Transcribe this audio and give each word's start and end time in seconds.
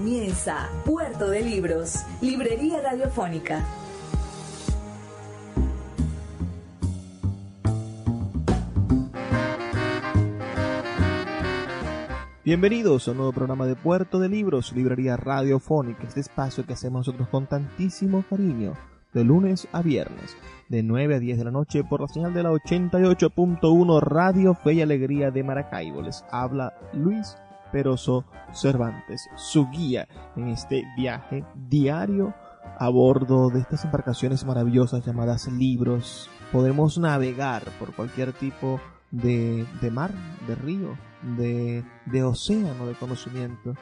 Comienza 0.00 0.70
Puerto 0.86 1.28
de 1.28 1.42
Libros, 1.42 2.06
Librería 2.22 2.80
Radiofónica. 2.80 3.62
Bienvenidos 12.42 13.06
a 13.06 13.10
un 13.10 13.18
nuevo 13.18 13.32
programa 13.34 13.66
de 13.66 13.76
Puerto 13.76 14.18
de 14.18 14.30
Libros, 14.30 14.72
Librería 14.72 15.18
Radiofónica, 15.18 16.04
este 16.04 16.20
espacio 16.20 16.64
que 16.64 16.72
hacemos 16.72 17.06
nosotros 17.06 17.28
con 17.28 17.46
tantísimo 17.46 18.24
cariño, 18.30 18.72
de 19.12 19.22
lunes 19.22 19.68
a 19.70 19.82
viernes, 19.82 20.34
de 20.70 20.82
9 20.82 21.16
a 21.16 21.18
10 21.18 21.36
de 21.36 21.44
la 21.44 21.50
noche 21.50 21.84
por 21.84 22.00
la 22.00 22.08
señal 22.08 22.32
de 22.32 22.42
la 22.42 22.52
88.1 22.52 24.00
Radio 24.00 24.54
Fe 24.54 24.72
y 24.72 24.80
Alegría 24.80 25.30
de 25.30 25.44
Maracaibo. 25.44 26.00
Les 26.00 26.24
habla 26.30 26.72
Luis 26.94 27.36
Peroso 27.70 28.24
Cervantes, 28.52 29.28
su 29.36 29.68
guía 29.68 30.08
en 30.36 30.48
este 30.48 30.84
viaje 30.96 31.44
diario 31.54 32.34
a 32.78 32.88
bordo 32.88 33.50
de 33.50 33.60
estas 33.60 33.84
embarcaciones 33.84 34.44
maravillosas 34.44 35.04
llamadas 35.04 35.48
libros. 35.48 36.30
Podemos 36.52 36.98
navegar 36.98 37.62
por 37.78 37.94
cualquier 37.94 38.32
tipo 38.32 38.80
de, 39.10 39.66
de 39.80 39.90
mar, 39.90 40.12
de 40.46 40.54
río, 40.54 40.96
de, 41.36 41.84
de 42.06 42.22
océano 42.22 42.86
de 42.86 42.94
conocimiento, 42.94 43.74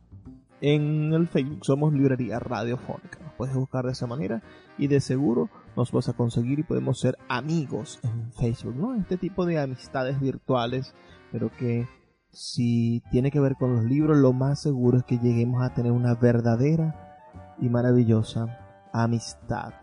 en 0.62 1.12
el 1.12 1.28
Facebook 1.28 1.66
somos 1.66 1.92
Librería 1.92 2.40
Radiofónica. 2.40 3.20
Nos 3.24 3.34
puedes 3.34 3.56
buscar 3.56 3.86
de 3.86 3.92
esa 3.92 4.08
manera 4.08 4.42
y 4.78 4.88
de 4.88 5.02
seguro 5.02 5.50
nos 5.76 5.92
vas 5.92 6.08
a 6.08 6.14
conseguir 6.14 6.60
y 6.60 6.64
podemos 6.64 7.00
ser 7.00 7.18
amigos 7.28 8.00
en 8.04 8.32
Facebook, 8.34 8.76
¿no? 8.76 8.96
Este 8.96 9.18
tipo 9.18 9.46
de 9.46 9.60
amistades 9.60 10.20
virtuales, 10.20 10.94
pero 11.32 11.50
que 11.50 11.88
si 12.32 13.02
tiene 13.12 13.32
que 13.32 13.40
ver 13.40 13.56
con 13.56 13.76
los 13.76 13.84
libros, 13.84 14.18
lo 14.18 14.34
más 14.34 14.62
seguro 14.62 15.00
es 15.00 15.04
que 15.04 15.18
lleguemos 15.18 15.64
a 15.64 15.74
tener 15.74 15.92
una 15.92 16.14
verdadera 16.14 17.18
y 17.60 17.68
maravillosa 17.68 18.61
amistad. 18.94 19.74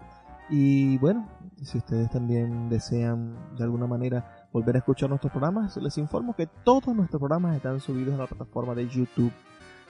Y 0.51 0.97
bueno, 0.99 1.29
si 1.63 1.79
ustedes 1.79 2.11
también 2.11 2.69
desean 2.69 3.37
de 3.57 3.65
alguna 3.65 3.87
manera 3.87 4.49
volver 4.53 4.77
a 4.77 4.79
escuchar 4.79 5.11
nuestros 5.11 5.31
programas, 5.31 5.77
les 5.77 5.99
informo 5.99 6.35
que 6.35 6.47
todos 6.47 6.95
nuestros 6.95 7.21
programas 7.21 7.57
están 7.57 7.81
subidos 7.81 8.15
a 8.15 8.19
la 8.19 8.27
plataforma 8.27 8.75
de 8.75 8.89
YouTube 8.89 9.33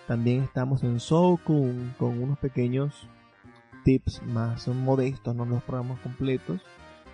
también 0.09 0.43
estamos 0.43 0.83
en 0.85 1.01
Sokun 1.01 1.95
con 1.99 2.23
unos 2.23 2.39
pequeños 2.39 3.07
tips 3.85 4.23
más 4.23 4.67
modestos, 4.67 5.37
no 5.37 5.45
los 5.45 5.63
programas 5.63 6.01
completos. 6.01 6.63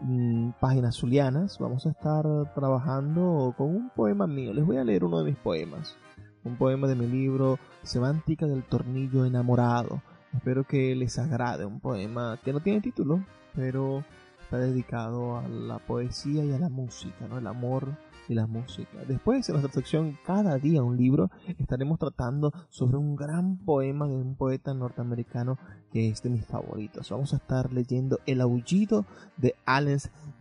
mm, 0.00 0.52
Páginas 0.58 0.96
Zulianas 0.96 1.58
vamos 1.58 1.84
a 1.84 1.90
estar 1.90 2.24
trabajando 2.54 3.52
con 3.54 3.76
un 3.76 3.90
poema 3.90 4.26
mío. 4.26 4.54
Les 4.54 4.64
voy 4.64 4.78
a 4.78 4.84
leer 4.84 5.04
uno 5.04 5.18
de 5.18 5.26
mis 5.26 5.36
poemas. 5.36 5.94
Un 6.42 6.56
poema 6.56 6.86
de 6.88 6.94
mi 6.94 7.06
libro 7.06 7.58
Semántica 7.82 8.46
del 8.46 8.62
Tornillo 8.62 9.26
Enamorado. 9.26 10.00
Espero 10.32 10.64
que 10.64 10.96
les 10.96 11.18
agrade. 11.18 11.66
Un 11.66 11.80
poema 11.80 12.38
que 12.42 12.54
no 12.54 12.60
tiene 12.60 12.80
título, 12.80 13.22
pero 13.54 14.04
está 14.40 14.56
dedicado 14.56 15.36
a 15.36 15.46
la 15.46 15.80
poesía 15.80 16.46
y 16.46 16.52
a 16.54 16.58
la 16.58 16.70
música, 16.70 17.28
¿no? 17.28 17.36
El 17.36 17.46
amor 17.46 17.88
y 18.28 18.34
la 18.34 18.46
música. 18.46 19.04
Después, 19.06 19.48
en 19.48 19.54
nuestra 19.54 19.72
sección 19.72 20.18
Cada 20.24 20.58
día 20.58 20.82
un 20.82 20.96
libro, 20.96 21.30
estaremos 21.58 21.98
tratando 21.98 22.52
sobre 22.68 22.96
un 22.96 23.16
gran 23.16 23.58
poema 23.58 24.06
de 24.06 24.16
un 24.16 24.36
poeta 24.36 24.74
norteamericano 24.74 25.58
que 25.92 26.08
es 26.08 26.22
de 26.22 26.30
mis 26.30 26.46
favoritos. 26.46 27.10
Vamos 27.10 27.32
a 27.32 27.36
estar 27.36 27.72
leyendo 27.72 28.18
El 28.26 28.40
aullido 28.40 29.06
de 29.36 29.54
Allen 29.64 29.98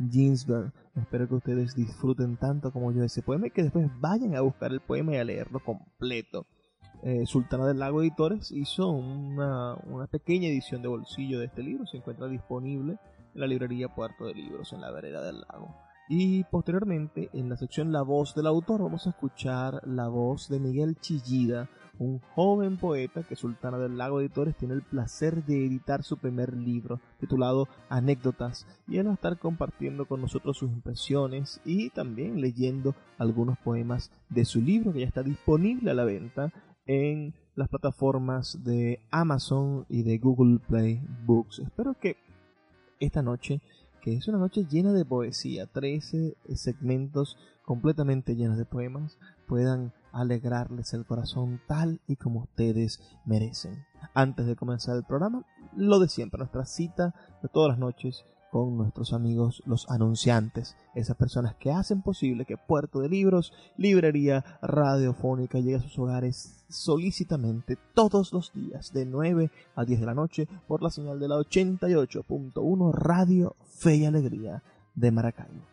Ginsberg. 0.10 0.72
Espero 0.96 1.28
que 1.28 1.36
ustedes 1.36 1.76
disfruten 1.76 2.38
tanto 2.38 2.72
como 2.72 2.92
yo 2.92 3.04
ese 3.04 3.22
poema 3.22 3.48
y 3.48 3.52
que 3.52 3.64
después 3.64 3.88
vayan 4.00 4.36
a 4.36 4.42
buscar 4.42 4.72
el 4.72 4.80
poema 4.80 5.14
y 5.14 5.18
a 5.18 5.24
leerlo 5.24 5.60
completo. 5.60 6.46
Eh, 7.02 7.26
Sultana 7.26 7.66
del 7.68 7.80
Lago 7.80 8.02
Editores 8.02 8.52
hizo 8.52 8.90
una, 8.90 9.76
una 9.88 10.08
pequeña 10.08 10.48
edición 10.48 10.82
de 10.82 10.88
bolsillo 10.88 11.40
de 11.40 11.48
este 11.48 11.62
libro. 11.62 11.86
Se 11.86 11.98
encuentra 11.98 12.28
disponible 12.28 12.98
en 13.34 13.42
la 13.42 13.48
librería 13.48 13.94
Puerto 13.94 14.26
de 14.26 14.34
Libros 14.34 14.72
en 14.72 14.82
la 14.82 14.92
vereda 14.92 15.22
del 15.22 15.42
lago. 15.42 15.76
Y 16.16 16.44
posteriormente, 16.44 17.32
en 17.34 17.50
la 17.50 17.58
sección 17.58 17.92
La 17.92 18.04
voz 18.04 18.36
del 18.36 18.46
autor, 18.46 18.84
vamos 18.84 19.08
a 19.08 19.10
escuchar 19.10 19.82
la 19.88 20.10
voz 20.10 20.48
de 20.48 20.60
Miguel 20.60 20.96
Chillida, 21.02 21.72
un 21.98 22.20
joven 22.36 22.78
poeta 22.78 23.24
que 23.24 23.36
Sultana 23.36 23.80
del 23.80 23.98
Lago 23.98 24.22
Editores 24.22 24.56
tiene 24.56 24.76
el 24.76 24.84
placer 24.84 25.44
de 25.44 25.66
editar 25.66 26.04
su 26.04 26.18
primer 26.18 26.56
libro, 26.56 27.02
titulado 27.20 27.68
Anécdotas, 27.90 28.68
y 28.88 29.00
él 29.00 29.08
va 29.08 29.12
a 29.14 29.16
estar 29.16 29.40
compartiendo 29.40 30.06
con 30.06 30.22
nosotros 30.22 30.56
sus 30.56 30.70
impresiones 30.70 31.60
y 31.66 31.90
también 31.90 32.42
leyendo 32.42 32.94
algunos 33.18 33.58
poemas 33.58 34.12
de 34.30 34.46
su 34.46 34.62
libro 34.62 34.94
que 34.94 35.00
ya 35.00 35.08
está 35.08 35.24
disponible 35.24 35.90
a 35.90 35.96
la 35.96 36.06
venta 36.06 36.54
en 36.86 37.34
las 37.56 37.70
plataformas 37.70 38.64
de 38.64 39.00
Amazon 39.10 39.88
y 39.90 40.04
de 40.04 40.20
Google 40.20 40.60
Play 40.60 41.02
Books. 41.26 41.58
Espero 41.58 41.96
que 42.00 42.18
esta 43.00 43.24
noche, 43.24 43.62
que 44.04 44.14
es 44.14 44.28
una 44.28 44.38
noche 44.38 44.66
llena 44.70 44.92
de 44.92 45.06
poesía, 45.06 45.66
13 45.66 46.36
segmentos 46.56 47.38
completamente 47.64 48.36
llenos 48.36 48.58
de 48.58 48.66
poemas, 48.66 49.18
puedan 49.48 49.94
alegrarles 50.12 50.94
el 50.94 51.06
corazón 51.06 51.62
tal 51.68 52.02
y 52.06 52.18
como 52.18 52.42
ustedes 52.42 53.00
merecen. 53.26 53.86
Antes 54.14 54.46
de 54.46 54.58
comenzar 54.58 54.98
el 54.98 55.06
programa, 55.06 55.46
lo 55.74 56.00
de 56.00 56.10
siempre, 56.10 56.38
nuestra 56.38 56.66
cita 56.66 57.16
de 57.42 57.48
todas 57.48 57.70
las 57.70 57.80
noches 57.80 58.26
con 58.54 58.78
nuestros 58.78 59.14
amigos 59.14 59.64
los 59.66 59.90
anunciantes, 59.90 60.78
esas 60.94 61.18
personas 61.18 61.56
que 61.56 61.72
hacen 61.72 62.04
posible 62.04 62.46
que 62.46 62.56
Puerto 62.56 63.00
de 63.00 63.10
Libros, 63.10 63.52
librería 63.78 64.46
radiofónica, 64.62 65.58
llegue 65.58 65.78
a 65.78 65.82
sus 65.82 65.98
hogares 65.98 66.64
solícitamente 66.70 67.80
todos 67.96 68.32
los 68.32 68.54
días 68.54 68.94
de 68.94 69.08
9 69.08 69.50
a 69.76 69.86
10 69.86 70.00
de 70.02 70.06
la 70.06 70.14
noche 70.14 70.48
por 70.68 70.84
la 70.84 70.92
señal 70.92 71.20
de 71.20 71.30
la 71.30 71.38
88.1 71.38 72.94
Radio 72.94 73.56
Fe 73.66 73.96
y 73.96 74.06
Alegría 74.06 74.62
de 74.94 75.10
Maracaibo. 75.10 75.73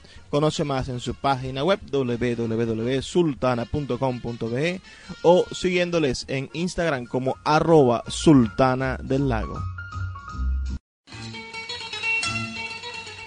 Conoce 0.31 0.63
más 0.63 0.87
en 0.87 1.01
su 1.01 1.13
página 1.13 1.65
web 1.65 1.81
www.sultana.com.be 1.91 4.81
o 5.23 5.45
siguiéndoles 5.51 6.23
en 6.29 6.49
Instagram 6.53 7.05
como 7.05 7.35
arroba 7.43 8.05
sultana 8.07 8.97
del 9.03 9.27
lago. 9.27 9.61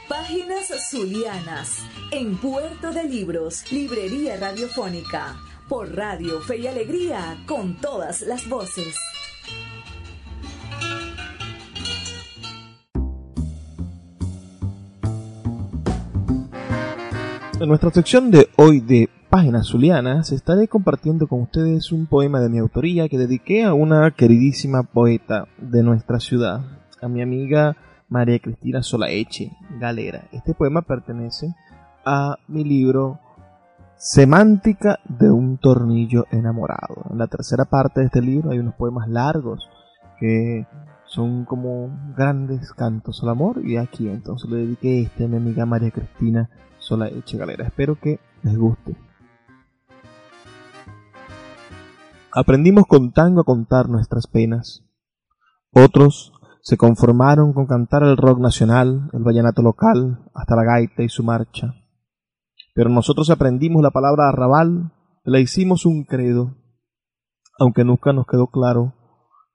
Páginas 0.09 0.73
Zulianas 0.91 1.81
en 2.11 2.39
Puerto 2.39 2.91
de 2.93 3.05
Libros, 3.05 3.71
Librería 3.71 4.39
Radiofónica, 4.39 5.37
por 5.69 5.95
Radio 5.95 6.41
Fe 6.41 6.61
y 6.61 6.69
Alegría, 6.69 7.37
con 7.47 7.79
todas 7.81 8.23
las 8.23 8.49
voces. 8.49 8.97
En 17.65 17.69
nuestra 17.69 17.91
sección 17.91 18.31
de 18.31 18.51
hoy 18.59 18.81
de 18.81 19.09
Páginas 19.31 19.69
Zulianas 19.69 20.33
estaré 20.33 20.69
compartiendo 20.69 21.27
con 21.27 21.41
ustedes 21.41 21.93
un 21.93 22.05
poema 22.05 22.39
de 22.41 22.51
mi 22.51 22.59
autoría 22.59 23.09
que 23.09 23.17
dediqué 23.17 23.65
a 23.65 23.73
una 23.73 24.11
queridísima 24.11 24.83
poeta 24.83 25.47
de 25.57 25.83
nuestra 25.83 26.21
ciudad, 26.21 26.61
a 27.01 27.09
mi 27.09 27.23
amiga 27.23 27.75
María 28.11 28.39
Cristina 28.39 28.83
Solaeche 28.83 29.53
Galera. 29.81 30.29
Este 30.31 30.53
poema 30.53 30.83
pertenece 30.83 31.55
a 32.05 32.37
mi 32.49 32.65
libro 32.65 33.19
Semántica 33.97 34.99
de 35.09 35.31
un 35.31 35.57
tornillo 35.57 36.27
enamorado. 36.33 37.07
En 37.11 37.17
la 37.17 37.29
tercera 37.29 37.65
parte 37.65 38.01
de 38.01 38.07
este 38.07 38.21
libro 38.21 38.51
hay 38.51 38.59
unos 38.59 38.75
poemas 38.75 39.09
largos 39.09 39.71
que 40.21 40.67
son 41.07 41.47
como 41.47 41.89
grandes 42.15 42.75
cantos 42.75 43.23
al 43.23 43.31
amor 43.31 43.63
y 43.65 43.79
aquí 43.79 44.07
entonces 44.07 44.51
le 44.51 44.59
dediqué 44.59 45.01
este 45.01 45.25
a 45.25 45.29
mi 45.29 45.39
amiga 45.39 45.65
María 45.65 45.91
Cristina 45.91 46.51
Sola 46.85 47.09
Eche 47.09 47.39
Galera. 47.39 47.65
Espero 47.65 47.99
que 47.99 48.21
les 48.43 48.59
guste. 48.59 48.95
Aprendimos 52.31 52.85
con 52.87 53.13
tango 53.13 53.41
a 53.41 53.45
contar 53.45 53.89
nuestras 53.89 54.27
penas. 54.27 54.85
Otros 55.73 56.35
se 56.61 56.77
conformaron 56.77 57.55
con 57.55 57.67
cantar 57.67 58.03
el 58.03 58.19
rock 58.19 58.39
nacional, 58.39 59.09
el 59.15 59.23
vallenato 59.23 59.63
local, 59.63 60.31
hasta 60.35 60.57
la 60.57 60.65
gaita 60.65 61.03
y 61.03 61.09
su 61.09 61.25
marcha. 61.25 61.75
Pero 62.75 62.91
nosotros 62.91 63.31
aprendimos 63.31 63.83
la 63.83 63.91
palabra 63.91 64.29
arrabal, 64.29 64.93
la 65.25 65.41
hicimos 65.41 65.87
un 65.87 66.05
credo, 66.05 66.55
aunque 67.59 67.85
nunca 67.85 68.13
nos 68.13 68.27
quedó 68.27 68.49
claro 68.49 68.93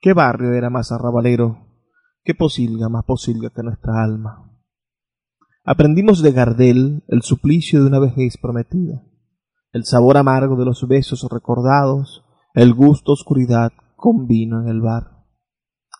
qué 0.01 0.13
barrio 0.13 0.53
era 0.53 0.71
más 0.71 0.91
arrabalero, 0.91 1.59
qué 2.23 2.33
posilga 2.33 2.89
más 2.89 3.05
posilga 3.05 3.51
que 3.51 3.61
nuestra 3.61 4.03
alma. 4.03 4.48
Aprendimos 5.71 6.23
de 6.23 6.31
Gardel 6.31 7.03
el 7.09 7.21
suplicio 7.21 7.81
de 7.81 7.85
una 7.89 7.99
vejez 7.99 8.37
prometida, 8.41 9.03
el 9.71 9.85
sabor 9.85 10.17
amargo 10.17 10.55
de 10.55 10.65
los 10.65 10.87
besos 10.87 11.27
recordados, 11.29 12.23
el 12.55 12.73
gusto 12.73 13.11
oscuridad 13.11 13.71
con 13.95 14.25
vino 14.25 14.63
en 14.63 14.67
el 14.67 14.81
bar. 14.81 15.27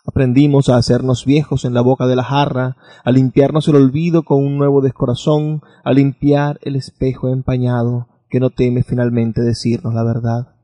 Aprendimos 0.07 0.69
a 0.69 0.77
hacernos 0.77 1.23
viejos 1.23 1.65
en 1.65 1.75
la 1.75 1.81
boca 1.81 2.07
de 2.07 2.15
la 2.15 2.23
jarra, 2.23 2.77
a 3.05 3.11
limpiarnos 3.11 3.67
el 3.67 3.75
olvido 3.75 4.23
con 4.23 4.43
un 4.43 4.57
nuevo 4.57 4.81
descorazón, 4.81 5.61
a 5.83 5.93
limpiar 5.93 6.57
el 6.63 6.75
espejo 6.75 7.29
empañado 7.29 8.07
que 8.27 8.39
no 8.39 8.49
teme 8.49 8.81
finalmente 8.81 9.43
decirnos 9.43 9.93
la 9.93 10.03
verdad. 10.03 10.55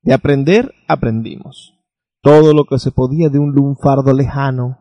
De 0.00 0.14
aprender 0.14 0.72
aprendimos 0.88 1.74
todo 2.22 2.54
lo 2.54 2.64
que 2.64 2.78
se 2.78 2.90
podía 2.90 3.28
de 3.28 3.38
un 3.38 3.52
lunfardo 3.52 4.14
lejano, 4.14 4.78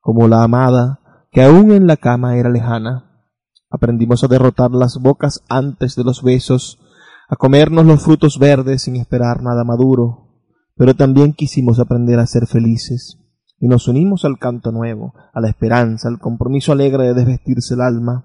como 0.00 0.26
la 0.26 0.42
amada 0.42 1.02
que 1.36 1.42
aún 1.42 1.70
en 1.70 1.86
la 1.86 1.98
cama 1.98 2.38
era 2.38 2.48
lejana. 2.48 3.28
Aprendimos 3.68 4.24
a 4.24 4.26
derrotar 4.26 4.70
las 4.70 4.96
bocas 5.02 5.44
antes 5.50 5.94
de 5.94 6.02
los 6.02 6.22
besos, 6.22 6.80
a 7.28 7.36
comernos 7.36 7.84
los 7.84 8.02
frutos 8.02 8.38
verdes 8.38 8.84
sin 8.84 8.96
esperar 8.96 9.42
nada 9.42 9.62
maduro, 9.62 10.40
pero 10.76 10.94
también 10.94 11.34
quisimos 11.34 11.78
aprender 11.78 12.20
a 12.20 12.26
ser 12.26 12.46
felices, 12.46 13.18
y 13.60 13.68
nos 13.68 13.86
unimos 13.86 14.24
al 14.24 14.38
canto 14.38 14.72
nuevo, 14.72 15.12
a 15.34 15.42
la 15.42 15.50
esperanza, 15.50 16.08
al 16.08 16.20
compromiso 16.20 16.72
alegre 16.72 17.04
de 17.04 17.12
desvestirse 17.12 17.74
el 17.74 17.82
alma. 17.82 18.24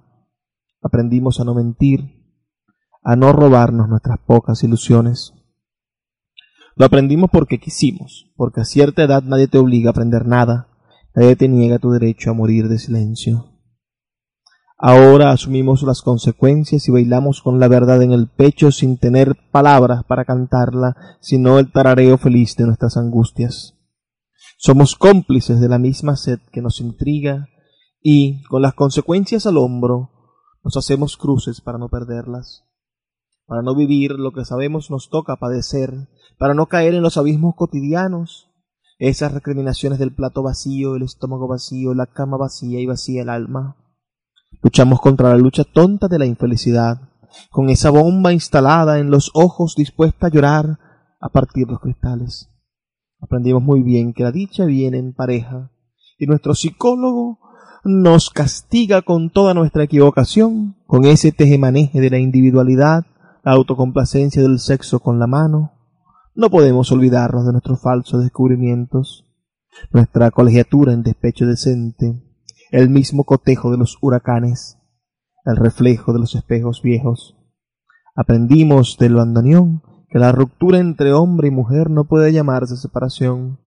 Aprendimos 0.82 1.42
a 1.42 1.44
no 1.44 1.54
mentir, 1.54 2.16
a 3.04 3.18
no 3.18 3.34
robarnos 3.34 3.90
nuestras 3.90 4.20
pocas 4.26 4.64
ilusiones. 4.64 5.34
Lo 6.78 6.86
aprendimos 6.86 7.30
porque 7.30 7.60
quisimos, 7.60 8.32
porque 8.38 8.62
a 8.62 8.64
cierta 8.64 9.04
edad 9.04 9.22
nadie 9.24 9.50
te 9.50 9.58
obliga 9.58 9.90
a 9.90 9.92
aprender 9.92 10.26
nada, 10.26 10.71
Nadie 11.16 11.36
te 11.36 11.48
niega 11.48 11.80
tu 11.80 11.92
derecho 11.92 12.32
a 12.32 12.34
morir 12.34 12.68
de 12.68 12.80
silencio. 12.80 13.52
Ahora 14.78 15.32
asumimos 15.32 15.84
las 15.84 16.02
consecuencias 16.02 16.88
y 16.88 16.92
bailamos 16.92 17.42
con 17.42 17.60
la 17.60 17.68
verdad 17.68 18.02
en 18.02 18.14
el 18.14 18.28
pecho 18.28 18.72
sin 18.72 18.98
tener 18.98 19.38
palabras 19.52 20.04
para 20.06 20.26
cantarla, 20.26 20.96
sino 21.20 21.60
el 21.60 21.72
tarareo 21.72 22.18
feliz 22.18 22.56
de 22.56 22.66
nuestras 22.66 22.98
angustias. 22.98 23.76
Somos 24.58 24.96
cómplices 24.96 25.60
de 25.60 25.70
la 25.70 25.78
misma 25.78 26.16
sed 26.16 26.40
que 26.52 26.62
nos 26.62 26.82
intriga 26.82 27.48
y, 28.02 28.44
con 28.44 28.62
las 28.62 28.74
consecuencias 28.74 29.46
al 29.46 29.58
hombro, 29.58 30.10
nos 30.64 30.78
hacemos 30.78 31.18
cruces 31.18 31.62
para 31.62 31.78
no 31.78 31.90
perderlas, 31.90 32.64
para 33.46 33.62
no 33.62 33.76
vivir 33.76 34.12
lo 34.12 34.32
que 34.32 34.46
sabemos 34.46 34.90
nos 34.90 35.10
toca 35.10 35.36
padecer, 35.36 35.94
para 36.40 36.54
no 36.54 36.68
caer 36.68 36.96
en 36.96 37.04
los 37.04 37.18
abismos 37.18 37.56
cotidianos, 37.56 38.51
esas 39.02 39.34
recriminaciones 39.34 39.98
del 39.98 40.14
plato 40.14 40.44
vacío, 40.44 40.96
el 40.96 41.02
estómago 41.02 41.48
vacío, 41.48 41.96
la 41.96 42.06
cama 42.06 42.38
vacía 42.38 42.80
y 42.80 42.86
vacía 42.86 43.24
el 43.24 43.30
alma. 43.30 43.76
Luchamos 44.62 45.02
contra 45.02 45.30
la 45.30 45.38
lucha 45.38 45.64
tonta 45.64 46.08
de 46.08 46.20
la 46.20 46.28
infelicidad, 46.28 47.10
con 47.50 47.72
esa 47.72 47.90
bomba 47.90 48.32
instalada 48.32 49.00
en 49.00 49.10
los 49.10 49.32
ojos 49.34 49.74
dispuesta 49.76 50.28
a 50.28 50.30
llorar 50.30 50.78
a 51.20 51.30
partir 51.30 51.68
los 51.68 51.80
cristales. 51.80 52.52
Aprendimos 53.20 53.64
muy 53.64 53.82
bien 53.82 54.14
que 54.14 54.22
la 54.22 54.32
dicha 54.32 54.66
viene 54.66 55.00
en 55.00 55.14
pareja, 55.14 55.72
y 56.20 56.28
nuestro 56.28 56.54
psicólogo 56.54 57.40
nos 57.84 58.30
castiga 58.30 59.02
con 59.02 59.32
toda 59.32 59.56
nuestra 59.56 59.84
equivocación, 59.84 60.76
con 60.86 61.06
ese 61.06 61.32
tejemaneje 61.32 62.02
de 62.02 62.12
la 62.12 62.20
individualidad, 62.20 63.08
la 63.44 63.54
autocomplacencia 63.54 64.44
del 64.44 64.60
sexo 64.60 65.00
con 65.00 65.18
la 65.18 65.26
mano, 65.26 65.72
no 66.34 66.50
podemos 66.50 66.92
olvidarnos 66.92 67.46
de 67.46 67.52
nuestros 67.52 67.82
falsos 67.82 68.22
descubrimientos, 68.22 69.28
nuestra 69.92 70.32
colegiatura 70.32 70.94
en 70.94 71.04
despecho 71.04 71.46
decente, 71.46 72.22
el 72.72 72.90
mismo 72.90 73.26
cotejo 73.26 73.72
de 73.72 73.78
los 73.78 73.98
huracanes, 74.02 74.78
el 75.46 75.58
reflejo 75.58 76.14
de 76.14 76.20
los 76.20 76.36
espejos 76.36 76.82
viejos. 76.82 77.38
Aprendimos 78.16 78.98
del 78.98 79.16
bandoneón 79.16 79.82
que 80.10 80.20
la 80.20 80.32
ruptura 80.32 80.80
entre 80.80 81.14
hombre 81.14 81.48
y 81.48 81.52
mujer 81.52 81.90
no 81.90 82.06
puede 82.06 82.34
llamarse 82.34 82.76
separación, 82.78 83.60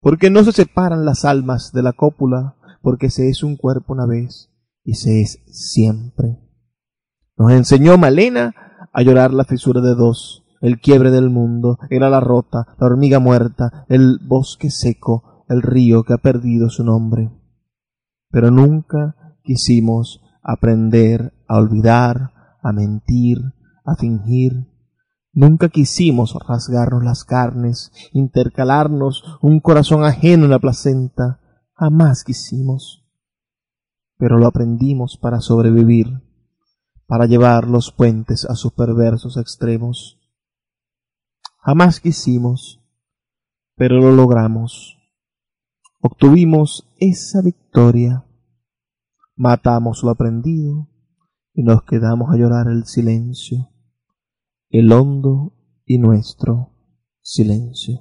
porque 0.00 0.30
no 0.30 0.44
se 0.44 0.52
separan 0.52 1.04
las 1.04 1.24
almas 1.24 1.72
de 1.72 1.82
la 1.82 1.92
cópula, 1.92 2.56
porque 2.82 3.10
se 3.10 3.28
es 3.28 3.42
un 3.42 3.56
cuerpo 3.56 3.92
una 3.92 4.06
vez 4.06 4.50
y 4.84 4.94
se 4.94 5.20
es 5.20 5.42
siempre. 5.46 6.38
Nos 7.36 7.52
enseñó 7.52 7.98
Malena 7.98 8.54
a 8.92 9.02
llorar 9.02 9.32
la 9.32 9.44
fisura 9.44 9.80
de 9.80 9.94
dos, 9.94 10.44
el 10.60 10.80
quiebre 10.80 11.10
del 11.10 11.30
mundo, 11.30 11.78
era 11.88 12.10
la 12.10 12.20
rota, 12.20 12.66
la 12.78 12.86
hormiga 12.86 13.18
muerta, 13.18 13.84
el 13.88 14.18
bosque 14.22 14.70
seco, 14.70 15.44
el 15.48 15.62
río 15.62 16.04
que 16.04 16.12
ha 16.12 16.18
perdido 16.18 16.70
su 16.70 16.84
nombre. 16.84 17.30
Pero 18.30 18.50
nunca 18.50 19.36
quisimos 19.42 20.22
aprender 20.42 21.32
a 21.48 21.56
olvidar, 21.56 22.32
a 22.62 22.72
mentir, 22.72 23.38
a 23.84 23.96
fingir. 23.96 24.66
Nunca 25.32 25.68
quisimos 25.68 26.36
rasgarnos 26.46 27.04
las 27.04 27.24
carnes, 27.24 27.92
intercalarnos 28.12 29.38
un 29.40 29.60
corazón 29.60 30.04
ajeno 30.04 30.44
en 30.44 30.50
la 30.50 30.58
placenta, 30.58 31.40
jamás 31.74 32.24
quisimos. 32.24 33.06
Pero 34.18 34.38
lo 34.38 34.46
aprendimos 34.46 35.16
para 35.16 35.40
sobrevivir, 35.40 36.22
para 37.06 37.26
llevar 37.26 37.66
los 37.66 37.90
puentes 37.90 38.44
a 38.44 38.54
sus 38.54 38.72
perversos 38.72 39.36
extremos. 39.36 40.19
Jamás 41.62 42.00
quisimos, 42.00 42.80
pero 43.76 44.00
lo 44.00 44.12
logramos. 44.12 44.96
Obtuvimos 46.00 46.88
esa 46.98 47.42
victoria. 47.42 48.24
Matamos 49.36 50.02
lo 50.02 50.10
aprendido 50.10 50.88
y 51.52 51.62
nos 51.62 51.82
quedamos 51.84 52.32
a 52.32 52.36
llorar 52.36 52.68
el 52.68 52.84
silencio 52.84 53.70
el 54.70 54.92
hondo 54.92 55.52
y 55.84 55.98
nuestro 55.98 56.70
silencio. 57.20 58.00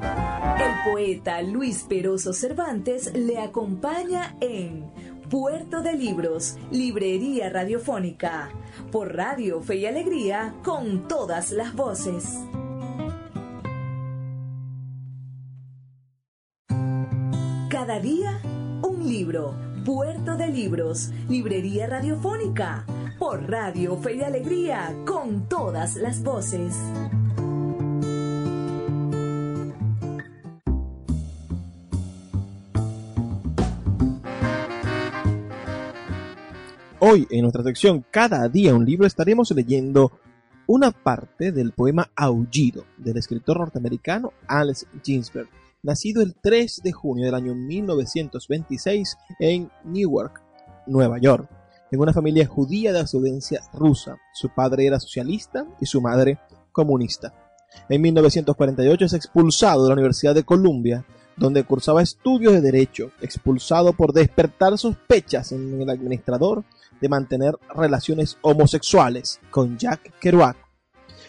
El 0.00 0.92
poeta 0.92 1.42
Luis 1.42 1.84
Peroso 1.88 2.32
Cervantes 2.32 3.12
le 3.16 3.38
acompaña 3.38 4.36
en 4.40 4.92
Puerto 5.30 5.82
de 5.82 5.92
Libros, 5.92 6.56
Librería 6.70 7.50
Radiofónica, 7.50 8.50
por 8.90 9.14
Radio 9.14 9.60
Fe 9.60 9.76
y 9.76 9.86
Alegría, 9.86 10.54
con 10.64 11.06
todas 11.06 11.50
las 11.52 11.74
voces. 11.74 12.38
Cada 17.68 18.00
día, 18.00 18.40
un 18.82 19.06
libro. 19.06 19.54
Puerto 19.84 20.36
de 20.36 20.48
Libros, 20.48 21.10
Librería 21.30 21.86
Radiofónica 21.86 22.84
por 23.18 23.50
Radio 23.50 23.96
Fe 23.96 24.14
y 24.16 24.22
Alegría, 24.22 24.94
con 25.04 25.48
todas 25.48 25.96
las 25.96 26.22
voces. 26.22 26.76
Hoy 37.10 37.26
en 37.30 37.40
nuestra 37.40 37.62
sección 37.62 38.04
Cada 38.10 38.46
día 38.50 38.74
un 38.74 38.84
libro 38.84 39.06
estaremos 39.06 39.50
leyendo 39.52 40.12
una 40.66 40.90
parte 40.90 41.52
del 41.52 41.72
poema 41.72 42.10
Aullido 42.14 42.84
del 42.98 43.16
escritor 43.16 43.60
norteamericano 43.60 44.34
Alex 44.46 44.86
Ginsberg, 45.02 45.48
nacido 45.82 46.20
el 46.20 46.34
3 46.34 46.82
de 46.84 46.92
junio 46.92 47.24
del 47.24 47.34
año 47.34 47.54
1926 47.54 49.16
en 49.38 49.70
Newark, 49.84 50.42
Nueva 50.86 51.18
York 51.18 51.48
en 51.90 51.98
una 51.98 52.12
familia 52.12 52.46
judía 52.46 52.92
de 52.92 53.00
ascendencia 53.00 53.62
rusa. 53.72 54.18
Su 54.34 54.50
padre 54.50 54.84
era 54.84 55.00
socialista 55.00 55.66
y 55.80 55.86
su 55.86 56.02
madre 56.02 56.38
comunista. 56.72 57.32
En 57.88 58.02
1948 58.02 59.06
es 59.06 59.14
expulsado 59.14 59.84
de 59.84 59.88
la 59.88 59.94
Universidad 59.94 60.34
de 60.34 60.44
Columbia, 60.44 61.06
donde 61.38 61.64
cursaba 61.64 62.02
estudios 62.02 62.52
de 62.52 62.60
derecho, 62.60 63.10
expulsado 63.20 63.92
por 63.92 64.12
despertar 64.12 64.76
sospechas 64.76 65.52
en 65.52 65.80
el 65.80 65.90
administrador 65.90 66.64
de 67.00 67.08
mantener 67.08 67.54
relaciones 67.74 68.38
homosexuales 68.42 69.40
con 69.50 69.78
Jack 69.78 70.12
Kerouac. 70.20 70.56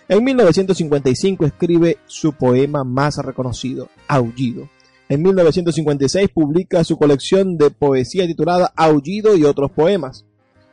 En 0.08 0.24
1955 0.24 1.46
escribe 1.46 1.98
su 2.08 2.34
poema 2.34 2.84
más 2.84 3.18
reconocido, 3.18 3.89
Aullido. 4.08 4.68
En 5.08 5.22
1956 5.22 6.30
publica 6.30 6.84
su 6.84 6.98
colección 6.98 7.58
de 7.58 7.70
poesía 7.70 8.25
titulada 8.25 8.74
Aullido 8.75 9.36
y 9.36 9.44
otros 9.44 9.72
poemas. 9.72 10.25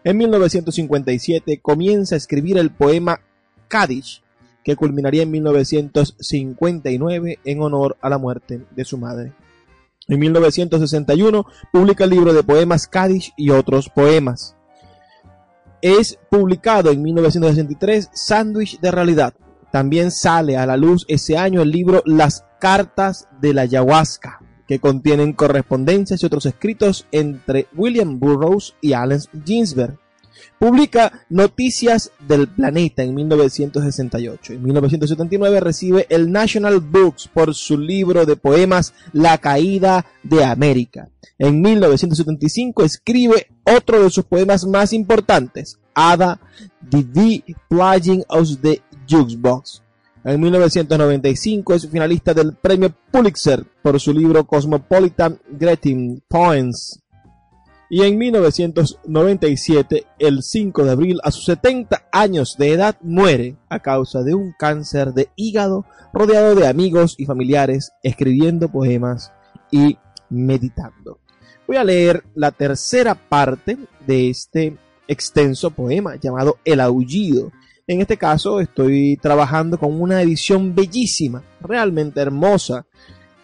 En 0.05 0.19
1957 0.19 1.61
comienza 1.61 2.15
a 2.15 2.19
escribir 2.19 2.59
el 2.59 2.71
poema 2.71 3.21
Kaddish, 3.69 4.23
que 4.67 4.75
culminaría 4.75 5.23
en 5.23 5.31
1959 5.31 7.39
en 7.45 7.63
honor 7.63 7.97
a 8.01 8.11
la 8.11 8.19
muerte 8.19 8.67
de 8.75 8.85
su 8.85 8.99
madre. 8.99 9.33
En 10.09 10.19
1961 10.19 11.47
publica 11.73 12.03
el 12.03 12.11
libro 12.11 12.35
de 12.35 12.43
poemas 12.43 12.89
Kaddish 12.89 13.33
y 13.37 13.51
otros 13.51 13.89
poemas. 13.89 14.57
Es 15.81 16.19
publicado 16.29 16.91
en 16.91 17.01
1963 17.01 18.11
Sándwich 18.13 18.81
de 18.81 18.91
Realidad. 18.91 19.35
También 19.71 20.11
sale 20.11 20.57
a 20.57 20.67
la 20.67 20.77
luz 20.77 21.05
ese 21.07 21.39
año 21.39 21.63
el 21.63 21.71
libro 21.71 22.03
Las 22.05 22.45
Cartas 22.59 23.29
de 23.41 23.55
la 23.55 23.63
Ayahuasca, 23.63 24.41
que 24.67 24.81
contienen 24.81 25.35
correspondencias 25.35 26.21
y 26.21 26.27
otros 26.27 26.45
escritos 26.45 27.07
entre 27.13 27.69
William 27.77 28.19
Burroughs 28.19 28.75
y 28.81 28.95
Allen 28.95 29.21
Ginsberg. 29.45 29.97
Publica 30.59 31.27
Noticias 31.29 32.11
del 32.27 32.49
Planeta 32.49 33.03
en 33.03 33.15
1968. 33.15 34.55
En 34.55 34.63
1979 34.63 35.61
recibe 35.61 36.07
el 36.09 36.33
National 36.33 36.81
Books 36.81 37.29
por 37.29 37.55
su 37.55 37.77
libro 37.79 38.25
de 38.25 38.37
poemas 38.37 38.95
La 39.13 39.39
Caída 39.39 40.07
de 40.23 40.45
América. 40.45 41.11
En 41.39 41.61
1975 41.61 42.85
escribe 42.85 43.49
otro 43.65 44.03
de 44.03 44.11
sus 44.11 44.25
poemas 44.25 44.67
más 44.67 44.95
importantes, 44.95 45.79
Ada, 45.95 46.41
The 46.89 47.45
Playing 47.69 48.25
of 48.29 48.49
the 48.63 48.81
Jukebox. 49.07 49.83
En 50.25 50.41
1995 50.41 51.75
es 51.75 51.89
finalista 51.89 52.35
del 52.35 52.55
premio 52.55 52.93
Pulitzer 53.13 53.65
por 53.83 54.01
su 54.01 54.13
libro 54.13 54.45
Cosmopolitan 54.45 55.39
Greeting 55.51 56.23
Poems. 56.27 56.99
Y 57.89 58.03
en 58.03 58.19
1997, 58.19 60.07
el 60.19 60.43
5 60.43 60.85
de 60.85 60.91
abril, 60.91 61.21
a 61.23 61.31
sus 61.31 61.45
70 61.45 62.09
años 62.11 62.57
de 62.59 62.73
edad, 62.73 62.97
muere 63.01 63.57
a 63.69 63.79
causa 63.79 64.23
de 64.23 64.35
un 64.35 64.53
cáncer 64.59 65.13
de 65.13 65.29
hígado, 65.37 65.85
rodeado 66.13 66.57
de 66.57 66.67
amigos 66.67 67.15
y 67.17 67.27
familiares, 67.27 67.93
escribiendo 68.03 68.69
poemas 68.69 69.33
y 69.71 69.99
meditando. 70.31 71.21
Voy 71.69 71.77
a 71.77 71.85
leer 71.85 72.25
la 72.35 72.51
tercera 72.51 73.15
parte 73.15 73.79
de 74.05 74.31
este 74.31 74.77
extenso 75.07 75.71
poema 75.71 76.17
llamado 76.17 76.59
El 76.65 76.81
Aullido, 76.81 77.53
en 77.89 78.01
este 78.01 78.17
caso 78.17 78.59
estoy 78.59 79.17
trabajando 79.17 79.79
con 79.79 80.01
una 80.01 80.21
edición 80.21 80.75
bellísima, 80.75 81.45
realmente 81.61 82.21
hermosa, 82.21 82.85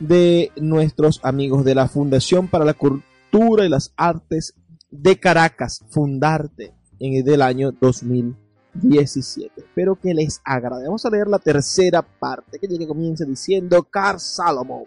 de 0.01 0.51
nuestros 0.57 1.21
amigos 1.23 1.65
de 1.65 1.77
la 1.77 1.87
Fundación 1.87 2.49
para 2.49 2.65
la 2.65 2.75
Cultura 2.75 3.12
y 3.35 3.69
las 3.69 3.95
Artes 3.97 4.55
de 4.91 5.19
Caracas, 5.19 5.83
Fundarte, 5.91 6.75
en 6.99 7.27
el 7.27 7.41
año 7.41 7.73
2017. 7.73 9.53
Espero 9.57 9.99
que 9.99 10.13
les 10.13 10.43
agrade. 10.45 10.85
Vamos 10.85 11.07
a 11.07 11.11
leer 11.11 11.29
la 11.29 11.39
tercera 11.39 12.03
parte, 12.03 12.59
que 12.59 12.87
comienza 12.87 13.25
diciendo, 13.25 13.85
Carl 13.85 14.21
Salomon, 14.21 14.85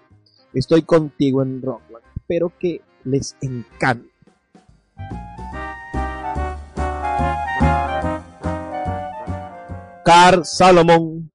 estoy 0.53 0.83
contigo 0.83 1.41
en 1.41 1.59
Rockland. 1.61 2.05
Espero 2.15 2.53
que 2.59 2.81
les 3.03 3.35
encante. 3.41 4.11
Carl 10.05 10.45
Salomon, 10.45 11.31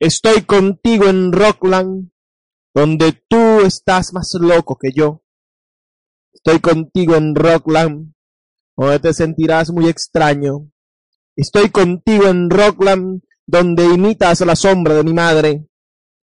estoy 0.00 0.42
contigo 0.42 1.08
en 1.08 1.30
Rockland, 1.30 2.10
donde 2.74 3.22
tú 3.28 3.60
estás 3.66 4.14
más 4.14 4.32
loco 4.40 4.78
que 4.80 4.92
yo. 4.92 5.21
Estoy 6.44 6.58
contigo 6.58 7.14
en 7.14 7.36
Rockland, 7.36 8.14
donde 8.76 8.98
te 8.98 9.14
sentirás 9.14 9.70
muy 9.70 9.88
extraño. 9.88 10.72
Estoy 11.36 11.70
contigo 11.70 12.26
en 12.26 12.50
Rockland, 12.50 13.22
donde 13.46 13.84
imitas 13.84 14.40
la 14.40 14.56
sombra 14.56 14.94
de 14.96 15.04
mi 15.04 15.12
madre. 15.12 15.68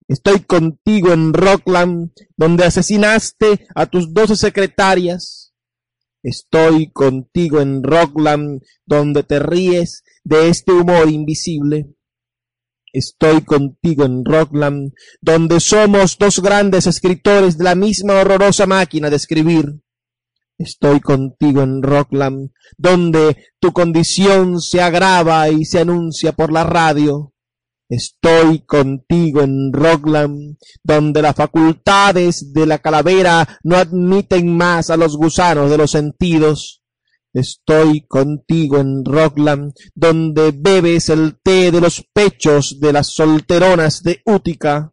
Estoy 0.08 0.40
contigo 0.40 1.12
en 1.12 1.32
Rockland, 1.32 2.10
donde 2.36 2.64
asesinaste 2.64 3.68
a 3.76 3.86
tus 3.86 4.12
doce 4.12 4.34
secretarias. 4.34 5.54
Estoy 6.24 6.90
contigo 6.90 7.60
en 7.60 7.84
Rockland, 7.84 8.62
donde 8.86 9.22
te 9.22 9.38
ríes 9.38 10.02
de 10.24 10.48
este 10.48 10.72
humor 10.72 11.08
invisible. 11.08 11.94
Estoy 12.92 13.42
contigo 13.42 14.04
en 14.04 14.24
Rockland, 14.24 14.94
donde 15.20 15.60
somos 15.60 16.18
dos 16.18 16.40
grandes 16.40 16.88
escritores 16.88 17.56
de 17.56 17.62
la 17.62 17.76
misma 17.76 18.14
horrorosa 18.14 18.66
máquina 18.66 19.10
de 19.10 19.16
escribir. 19.16 19.80
Estoy 20.58 20.98
contigo 20.98 21.62
en 21.62 21.82
Rockland, 21.84 22.50
donde 22.76 23.36
tu 23.60 23.72
condición 23.72 24.60
se 24.60 24.82
agrava 24.82 25.48
y 25.50 25.64
se 25.64 25.78
anuncia 25.78 26.32
por 26.32 26.52
la 26.52 26.64
radio. 26.64 27.32
Estoy 27.88 28.66
contigo 28.66 29.42
en 29.42 29.72
Rockland, 29.72 30.58
donde 30.82 31.22
las 31.22 31.36
facultades 31.36 32.52
de 32.52 32.66
la 32.66 32.78
calavera 32.78 33.60
no 33.62 33.76
admiten 33.76 34.56
más 34.56 34.90
a 34.90 34.96
los 34.96 35.16
gusanos 35.16 35.70
de 35.70 35.78
los 35.78 35.92
sentidos. 35.92 36.82
Estoy 37.32 38.04
contigo 38.08 38.78
en 38.78 39.04
Rockland, 39.04 39.72
donde 39.94 40.50
bebes 40.50 41.08
el 41.08 41.38
té 41.40 41.70
de 41.70 41.80
los 41.80 42.04
pechos 42.12 42.80
de 42.80 42.92
las 42.92 43.14
solteronas 43.14 44.02
de 44.02 44.22
Útica. 44.26 44.92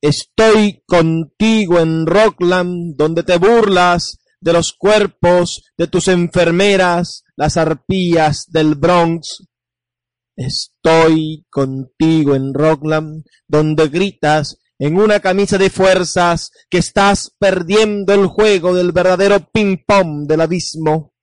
Estoy 0.00 0.84
contigo 0.86 1.80
en 1.80 2.06
Rockland, 2.06 2.94
donde 2.96 3.24
te 3.24 3.38
burlas 3.38 4.20
de 4.40 4.52
los 4.52 4.72
cuerpos 4.72 5.62
de 5.76 5.86
tus 5.86 6.08
enfermeras, 6.08 7.24
las 7.36 7.56
arpías 7.56 8.46
del 8.48 8.74
Bronx. 8.74 9.44
Estoy 10.36 11.46
contigo 11.50 12.34
en 12.34 12.52
Rockland, 12.52 13.24
donde 13.48 13.88
gritas 13.88 14.58
en 14.78 14.98
una 14.98 15.20
camisa 15.20 15.56
de 15.56 15.70
fuerzas 15.70 16.50
que 16.68 16.78
estás 16.78 17.34
perdiendo 17.38 18.12
el 18.12 18.26
juego 18.26 18.74
del 18.74 18.92
verdadero 18.92 19.40
ping-pong 19.50 20.26
del 20.26 20.42
abismo. 20.42 21.14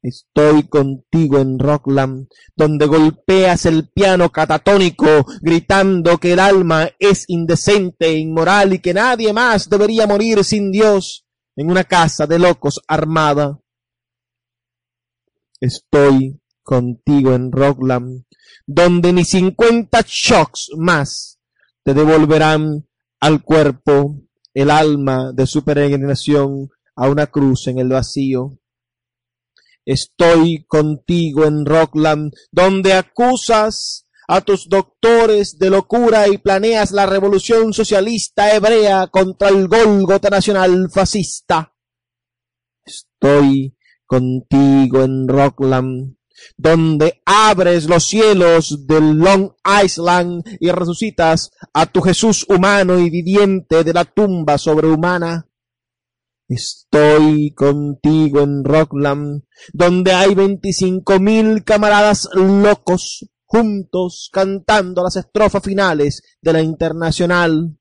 Estoy 0.00 0.68
contigo 0.68 1.40
en 1.40 1.58
Rockland, 1.58 2.28
donde 2.54 2.86
golpeas 2.86 3.66
el 3.66 3.90
piano 3.90 4.30
catatónico, 4.30 5.26
gritando 5.42 6.18
que 6.18 6.34
el 6.34 6.38
alma 6.38 6.88
es 7.00 7.24
indecente 7.26 8.12
inmoral 8.12 8.74
y 8.74 8.78
que 8.78 8.94
nadie 8.94 9.32
más 9.32 9.68
debería 9.68 10.06
morir 10.06 10.44
sin 10.44 10.70
Dios 10.70 11.27
en 11.58 11.72
una 11.72 11.82
casa 11.82 12.24
de 12.28 12.38
locos 12.38 12.80
armada. 12.86 13.58
Estoy 15.60 16.40
contigo 16.62 17.34
en 17.34 17.50
Rockland, 17.50 18.26
donde 18.64 19.12
ni 19.12 19.24
cincuenta 19.24 20.04
shocks 20.06 20.70
más 20.76 21.40
te 21.82 21.94
devolverán 21.94 22.86
al 23.18 23.42
cuerpo 23.42 24.22
el 24.54 24.70
alma 24.70 25.32
de 25.34 25.48
su 25.48 25.64
peregrinación 25.64 26.70
a 26.94 27.08
una 27.08 27.26
cruz 27.26 27.66
en 27.66 27.80
el 27.80 27.88
vacío. 27.88 28.60
Estoy 29.84 30.64
contigo 30.64 31.44
en 31.44 31.66
Rockland, 31.66 32.32
donde 32.52 32.92
acusas 32.92 34.06
a 34.28 34.42
tus 34.42 34.68
doctores 34.68 35.58
de 35.58 35.70
locura 35.70 36.28
y 36.28 36.36
planeas 36.36 36.92
la 36.92 37.06
revolución 37.06 37.72
socialista 37.72 38.54
hebrea 38.54 39.06
contra 39.06 39.48
el 39.48 39.68
Golgota 39.68 40.28
nacional 40.28 40.90
fascista. 40.92 41.74
Estoy 42.84 43.74
contigo 44.04 45.02
en 45.02 45.28
Rockland, 45.28 46.16
donde 46.58 47.22
abres 47.24 47.88
los 47.88 48.04
cielos 48.04 48.86
del 48.86 49.16
Long 49.16 49.52
Island 49.84 50.42
y 50.60 50.70
resucitas 50.72 51.50
a 51.72 51.86
tu 51.86 52.02
Jesús 52.02 52.44
humano 52.50 52.98
y 52.98 53.08
viviente 53.08 53.82
de 53.82 53.94
la 53.94 54.04
tumba 54.04 54.58
sobrehumana. 54.58 55.48
Estoy 56.46 57.54
contigo 57.54 58.40
en 58.40 58.62
Rockland, 58.62 59.44
donde 59.72 60.12
hay 60.12 60.34
veinticinco 60.34 61.18
mil 61.18 61.64
camaradas 61.64 62.28
locos 62.34 63.26
juntos 63.48 64.28
cantando 64.30 65.02
las 65.02 65.16
estrofas 65.16 65.62
finales 65.62 66.22
de 66.40 66.52
la 66.52 66.62
Internacional. 66.62 67.78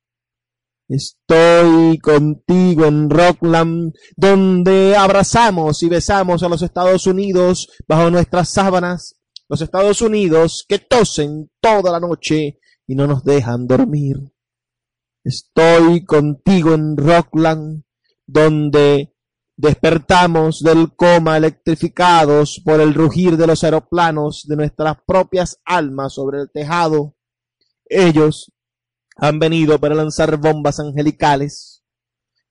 Estoy 0.88 1.97
contigo 2.00 2.86
en 2.86 3.09
Rockland, 3.09 3.93
donde 4.15 4.95
abrazamos 4.95 5.83
y 5.83 5.89
besamos 5.89 6.41
a 6.43 6.50
los 6.50 6.62
Estados 6.62 7.05
Unidos 7.05 7.67
bajo 7.86 8.09
nuestras 8.09 8.50
sábanas, 8.50 9.19
los 9.50 9.62
Estados 9.62 10.01
Unidos 10.01 10.65
que 10.67 10.79
tosen 10.79 11.51
toda 11.59 11.91
la 11.91 12.00
noche 12.00 12.59
y 12.88 12.95
no 12.95 13.05
nos 13.05 13.25
dejan 13.25 13.67
dormir. 13.67 14.15
Estoy 15.25 16.05
contigo 16.05 16.74
en 16.74 16.95
Rockland, 16.95 17.83
donde 18.25 19.16
despertamos 19.57 20.61
del 20.61 20.95
coma 20.95 21.35
electrificados 21.35 22.61
por 22.63 22.79
el 22.79 22.93
rugir 22.93 23.35
de 23.37 23.47
los 23.47 23.63
aeroplanos 23.63 24.45
de 24.47 24.55
nuestras 24.55 24.97
propias 25.05 25.59
almas 25.65 26.13
sobre 26.13 26.41
el 26.41 26.51
tejado. 26.51 27.15
Ellos 27.85 28.51
han 29.15 29.39
venido 29.39 29.79
para 29.79 29.95
lanzar 29.95 30.37
bombas 30.37 30.79
angelicales. 30.79 31.83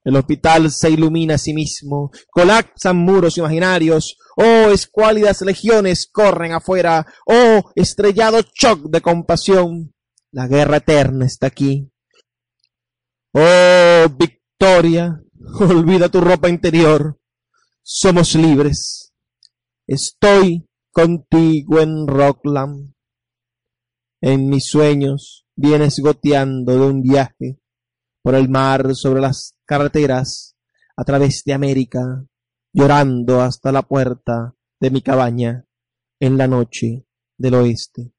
El 0.04 0.16
hospital 0.16 0.70
se 0.70 0.90
ilumina 0.90 1.34
a 1.34 1.38
sí 1.38 1.52
mismo, 1.52 2.10
colapsan 2.30 2.96
muros 2.96 3.38
imaginarios, 3.38 4.16
oh 4.36 4.70
escuálidas 4.70 5.42
legiones 5.42 6.08
corren 6.12 6.52
afuera, 6.52 7.06
oh 7.26 7.70
estrellado 7.74 8.40
shock 8.54 8.88
de 8.88 9.00
compasión. 9.00 9.94
La 10.32 10.46
guerra 10.46 10.78
eterna 10.78 11.26
está 11.26 11.48
aquí. 11.48 11.90
Oh 13.32 14.06
victoria, 14.16 15.20
Olvida 15.60 16.08
tu 16.08 16.20
ropa 16.20 16.48
interior. 16.48 17.18
Somos 17.82 18.34
libres. 18.34 19.12
Estoy 19.86 20.68
contigo 20.90 21.80
en 21.80 22.06
Rockland. 22.06 22.92
En 24.20 24.48
mis 24.48 24.68
sueños 24.68 25.46
vienes 25.54 26.00
goteando 26.00 26.72
de 26.72 26.80
un 26.80 27.02
viaje 27.02 27.60
por 28.22 28.34
el 28.34 28.48
mar 28.48 28.94
sobre 28.96 29.20
las 29.20 29.56
carreteras 29.64 30.56
a 30.96 31.04
través 31.04 31.42
de 31.44 31.52
América, 31.52 32.26
llorando 32.72 33.40
hasta 33.40 33.70
la 33.70 33.82
puerta 33.82 34.56
de 34.80 34.90
mi 34.90 35.00
cabaña 35.00 35.64
en 36.18 36.36
la 36.36 36.48
noche 36.48 37.06
del 37.38 37.54
oeste. 37.54 38.15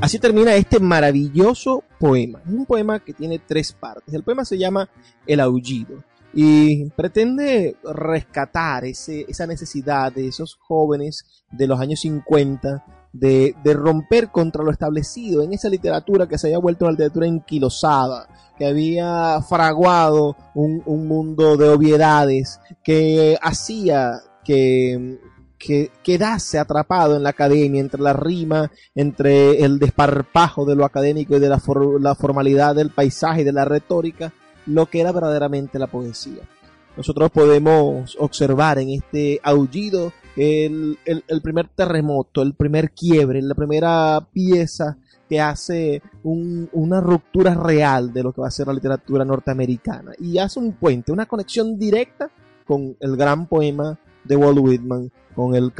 Así 0.00 0.20
termina 0.20 0.54
este 0.54 0.78
maravilloso 0.78 1.82
poema. 1.98 2.40
Es 2.46 2.52
un 2.52 2.66
poema 2.66 3.00
que 3.00 3.12
tiene 3.12 3.40
tres 3.40 3.72
partes. 3.72 4.14
El 4.14 4.22
poema 4.22 4.44
se 4.44 4.56
llama 4.56 4.88
El 5.26 5.40
aullido 5.40 6.04
y 6.32 6.88
pretende 6.90 7.76
rescatar 7.82 8.84
esa 8.84 9.46
necesidad 9.46 10.12
de 10.12 10.28
esos 10.28 10.54
jóvenes 10.60 11.24
de 11.50 11.66
los 11.66 11.80
años 11.80 12.00
50 12.00 12.84
de, 13.12 13.54
romper 13.74 14.28
contra 14.28 14.62
lo 14.62 14.70
establecido 14.70 15.42
en 15.42 15.52
esa 15.52 15.68
literatura 15.68 16.28
que 16.28 16.38
se 16.38 16.46
había 16.46 16.58
vuelto 16.58 16.84
una 16.84 16.92
literatura 16.92 17.26
enquilosada, 17.26 18.28
que 18.56 18.66
había 18.66 19.40
fraguado 19.42 20.36
un 20.54 21.08
mundo 21.08 21.56
de 21.56 21.70
obviedades, 21.70 22.60
que 22.84 23.36
hacía 23.42 24.20
que 24.44 25.18
que 25.58 25.90
quedase 26.02 26.58
atrapado 26.58 27.16
en 27.16 27.22
la 27.22 27.30
academia, 27.30 27.80
entre 27.80 28.00
la 28.00 28.12
rima, 28.12 28.70
entre 28.94 29.64
el 29.64 29.78
desparpajo 29.78 30.64
de 30.64 30.76
lo 30.76 30.84
académico 30.84 31.36
y 31.36 31.40
de 31.40 31.48
la, 31.48 31.58
formalidad 32.14 32.76
del 32.76 32.90
paisaje 32.90 33.40
y 33.40 33.44
de 33.44 33.52
la 33.52 33.64
retórica, 33.64 34.32
lo 34.66 34.86
que 34.86 35.00
era 35.00 35.12
verdaderamente 35.12 35.78
la 35.78 35.88
poesía. 35.88 36.42
Nosotros 36.96 37.30
podemos 37.30 38.16
observar 38.18 38.78
en 38.78 38.90
este 38.90 39.40
aullido 39.42 40.12
el, 40.36 40.98
primer 41.42 41.68
terremoto, 41.68 42.42
el 42.42 42.54
primer 42.54 42.90
quiebre, 42.92 43.42
la 43.42 43.54
primera 43.54 44.26
pieza 44.32 44.96
que 45.28 45.40
hace 45.40 46.02
una 46.22 47.00
ruptura 47.00 47.54
real 47.54 48.12
de 48.12 48.22
lo 48.22 48.32
que 48.32 48.40
va 48.40 48.48
a 48.48 48.52
ser 48.52 48.66
la 48.66 48.72
literatura 48.72 49.24
norteamericana 49.24 50.12
y 50.18 50.38
hace 50.38 50.58
un 50.58 50.72
puente, 50.72 51.12
una 51.12 51.26
conexión 51.26 51.78
directa 51.78 52.30
con 52.64 52.96
el 53.00 53.16
gran 53.16 53.46
poema 53.46 53.98
de 54.28 54.36
Walt 54.36 54.58
Whitman 54.58 55.10
con 55.34 55.54
el 55.54 55.72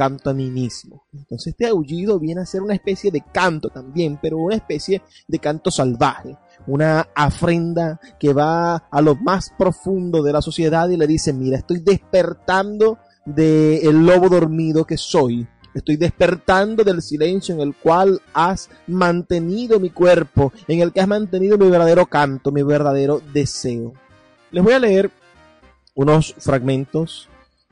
mismo. 0.51 1.03
Entonces 1.13 1.47
este 1.47 1.67
aullido 1.67 2.19
viene 2.19 2.41
a 2.41 2.45
ser 2.45 2.61
una 2.61 2.73
especie 2.73 3.11
de 3.11 3.23
canto 3.31 3.69
también, 3.69 4.17
pero 4.21 4.37
una 4.37 4.55
especie 4.55 5.01
de 5.27 5.39
canto 5.39 5.69
salvaje, 5.69 6.37
una 6.65 7.09
afrenda 7.13 7.99
que 8.19 8.33
va 8.33 8.77
a 8.77 9.01
lo 9.01 9.15
más 9.15 9.51
profundo 9.57 10.23
de 10.23 10.33
la 10.33 10.41
sociedad 10.41 10.89
y 10.89 10.97
le 10.97 11.07
dice, 11.07 11.33
mira, 11.33 11.57
estoy 11.57 11.79
despertando 11.79 12.99
del 13.25 14.05
lobo 14.05 14.29
dormido 14.29 14.85
que 14.85 14.97
soy. 14.97 15.47
Estoy 15.73 15.97
despertando 15.97 16.83
del 16.83 17.01
silencio 17.01 17.53
en 17.53 17.61
el 17.61 17.75
cual 17.75 18.21
has 18.33 18.69
mantenido 18.87 19.79
mi 19.79 19.91
cuerpo, 19.91 20.51
en 20.67 20.79
el 20.79 20.91
que 20.91 21.01
has 21.01 21.07
mantenido 21.07 21.57
mi 21.57 21.69
verdadero 21.69 22.07
canto, 22.07 22.51
mi 22.51 22.63
verdadero 22.63 23.21
deseo. 23.33 23.93
Les 24.51 24.63
voy 24.63 24.73
a 24.73 24.79
leer 24.79 25.11
unos 25.93 26.33
fragmentos 26.39 27.28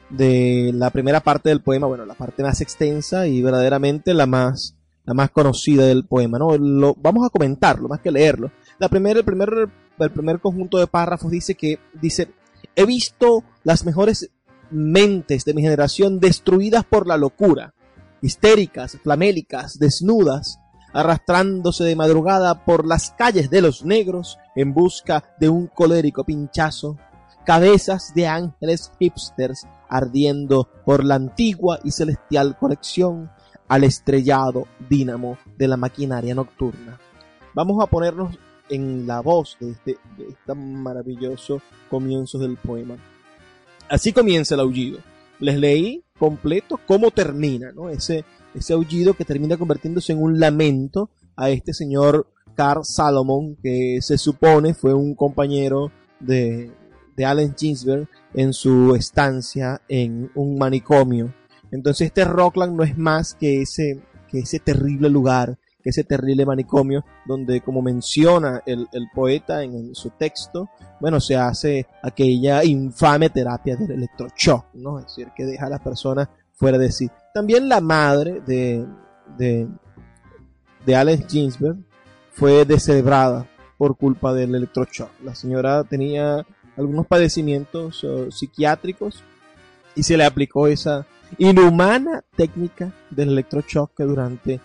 de 0.09 0.71
la 0.73 0.89
primera 0.89 1.19
parte 1.19 1.49
del 1.49 1.61
poema, 1.61 1.87
bueno, 1.87 2.05
la 2.05 2.13
parte 2.13 2.43
más 2.43 2.61
extensa 2.61 3.27
y 3.27 3.41
verdaderamente 3.41 4.13
la 4.13 4.25
más, 4.25 4.75
la 5.05 5.13
más 5.13 5.31
conocida 5.31 5.85
del 5.85 6.05
poema, 6.05 6.39
¿no? 6.39 6.57
Lo, 6.57 6.95
vamos 6.95 7.25
a 7.25 7.29
comentarlo, 7.29 7.87
más 7.89 8.01
que 8.01 8.11
leerlo. 8.11 8.51
La 8.79 8.89
primera, 8.89 9.19
el 9.19 9.25
primer, 9.25 9.69
el 9.99 10.11
primer 10.11 10.39
conjunto 10.39 10.77
de 10.77 10.87
párrafos 10.87 11.31
dice 11.31 11.55
que, 11.55 11.79
dice, 11.93 12.29
he 12.75 12.85
visto 12.85 13.43
las 13.63 13.85
mejores 13.85 14.29
mentes 14.69 15.45
de 15.45 15.53
mi 15.53 15.61
generación 15.61 16.19
destruidas 16.19 16.83
por 16.85 17.07
la 17.07 17.17
locura, 17.17 17.73
histéricas, 18.21 18.97
flamélicas, 19.03 19.79
desnudas, 19.79 20.59
arrastrándose 20.93 21.83
de 21.83 21.95
madrugada 21.95 22.65
por 22.65 22.85
las 22.85 23.11
calles 23.11 23.49
de 23.49 23.61
los 23.61 23.85
negros 23.85 24.39
en 24.55 24.73
busca 24.73 25.23
de 25.39 25.49
un 25.49 25.67
colérico 25.67 26.23
pinchazo, 26.23 26.97
cabezas 27.45 28.13
de 28.13 28.27
ángeles 28.27 28.91
hipsters 28.99 29.67
ardiendo 29.89 30.67
por 30.85 31.03
la 31.03 31.15
antigua 31.15 31.79
y 31.83 31.91
celestial 31.91 32.57
conexión 32.57 33.29
al 33.67 33.83
estrellado 33.83 34.67
dínamo 34.89 35.37
de 35.57 35.67
la 35.67 35.77
maquinaria 35.77 36.33
nocturna. 36.33 36.99
Vamos 37.53 37.83
a 37.83 37.87
ponernos 37.87 38.37
en 38.69 39.07
la 39.07 39.21
voz 39.21 39.57
de 39.59 39.71
este, 39.71 39.97
de 40.17 40.27
este 40.29 40.53
maravilloso 40.53 41.61
comienzo 41.89 42.37
del 42.37 42.57
poema. 42.57 42.97
Así 43.89 44.11
comienza 44.11 44.55
el 44.55 44.61
aullido. 44.61 44.99
Les 45.39 45.57
leí 45.57 46.03
completo 46.17 46.79
cómo 46.85 47.11
termina, 47.11 47.71
¿no? 47.71 47.89
Ese, 47.89 48.25
ese 48.53 48.73
aullido 48.73 49.13
que 49.13 49.25
termina 49.25 49.57
convirtiéndose 49.57 50.13
en 50.13 50.21
un 50.21 50.39
lamento 50.39 51.09
a 51.35 51.49
este 51.49 51.73
señor 51.73 52.27
Carl 52.55 52.83
Salomon, 52.83 53.55
que 53.61 53.99
se 54.01 54.17
supone 54.17 54.73
fue 54.73 54.93
un 54.93 55.13
compañero 55.15 55.91
de, 56.19 56.71
de 57.17 57.25
Allen 57.25 57.55
Ginsberg 57.57 58.07
en 58.33 58.53
su 58.53 58.95
estancia 58.95 59.81
en 59.89 60.31
un 60.35 60.57
manicomio. 60.57 61.33
Entonces 61.71 62.07
este 62.07 62.23
Rockland 62.23 62.75
no 62.75 62.83
es 62.83 62.97
más 62.97 63.33
que 63.33 63.63
ese, 63.63 63.99
que 64.29 64.39
ese 64.39 64.59
terrible 64.59 65.09
lugar, 65.09 65.57
que 65.83 65.89
ese 65.89 66.03
terrible 66.03 66.45
manicomio, 66.45 67.03
donde 67.25 67.61
como 67.61 67.81
menciona 67.81 68.61
el, 68.65 68.87
poeta 69.13 69.63
en, 69.63 69.95
su 69.95 70.11
texto, 70.11 70.69
bueno, 71.01 71.19
se 71.19 71.35
hace 71.35 71.87
aquella 72.03 72.63
infame 72.63 73.29
terapia 73.31 73.75
del 73.75 73.91
electroshock, 73.91 74.73
¿no? 74.75 74.99
Es 74.99 75.07
decir, 75.07 75.29
que 75.35 75.45
deja 75.45 75.65
a 75.65 75.71
las 75.71 75.81
personas 75.81 76.29
fuera 76.53 76.77
de 76.77 76.91
sí. 76.91 77.09
También 77.33 77.67
la 77.67 77.81
madre 77.81 78.41
de, 78.45 78.85
de, 79.37 79.67
de 80.85 80.95
Alex 80.95 81.25
Ginsberg 81.27 81.77
fue 82.31 82.63
descerebrada 82.65 83.47
por 83.77 83.95
culpa 83.97 84.33
del 84.33 84.55
electroshock. 84.55 85.11
La 85.23 85.35
señora 85.35 85.83
tenía 85.83 86.45
algunos 86.77 87.07
padecimientos 87.07 88.03
eh, 88.03 88.27
psiquiátricos 88.31 89.23
y 89.95 90.03
se 90.03 90.15
le 90.15 90.25
aplicó 90.25 90.67
esa 90.67 91.05
inhumana 91.37 92.23
técnica 92.35 92.93
del 93.09 93.29
electroshock 93.29 93.91
que 93.95 94.03
durante 94.03 94.61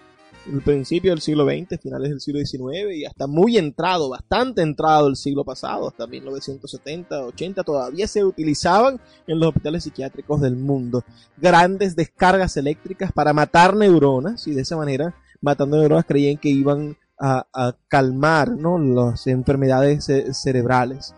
el 0.47 0.61
principio 0.61 1.13
del 1.13 1.21
siglo 1.21 1.45
XX, 1.45 1.81
finales 1.81 2.11
del 2.11 2.21
siglo 2.21 2.41
XIX 2.41 2.95
y 2.95 3.05
hasta 3.05 3.27
muy 3.27 3.57
entrado, 3.57 4.11
bastante 4.11 4.63
entrado 4.63 5.09
el 5.09 5.17
siglo 5.17 5.45
pasado, 5.45 5.89
hasta 5.89 6.07
1970, 6.07 7.27
80, 7.27 7.63
todavía 7.63 8.07
se 8.09 8.25
utilizaban 8.25 9.01
en 9.27 9.39
los 9.39 9.49
hospitales 9.49 9.85
psiquiátricos 9.85 10.41
del 10.41 10.57
mundo. 10.57 11.05
Grandes 11.37 11.95
descargas 11.95 12.57
eléctricas 12.57 13.13
para 13.13 13.33
matar 13.33 13.77
neuronas 13.77 14.47
y 14.47 14.53
de 14.53 14.63
esa 14.63 14.77
manera, 14.77 15.15
matando 15.41 15.77
neuronas, 15.77 16.07
creían 16.07 16.39
que 16.39 16.49
iban 16.49 16.97
a, 17.19 17.77
calmar 17.87 18.51
¿no? 18.51 18.79
las 18.79 19.29
enfermedades 19.29 20.11
cerebrales. 20.33 21.15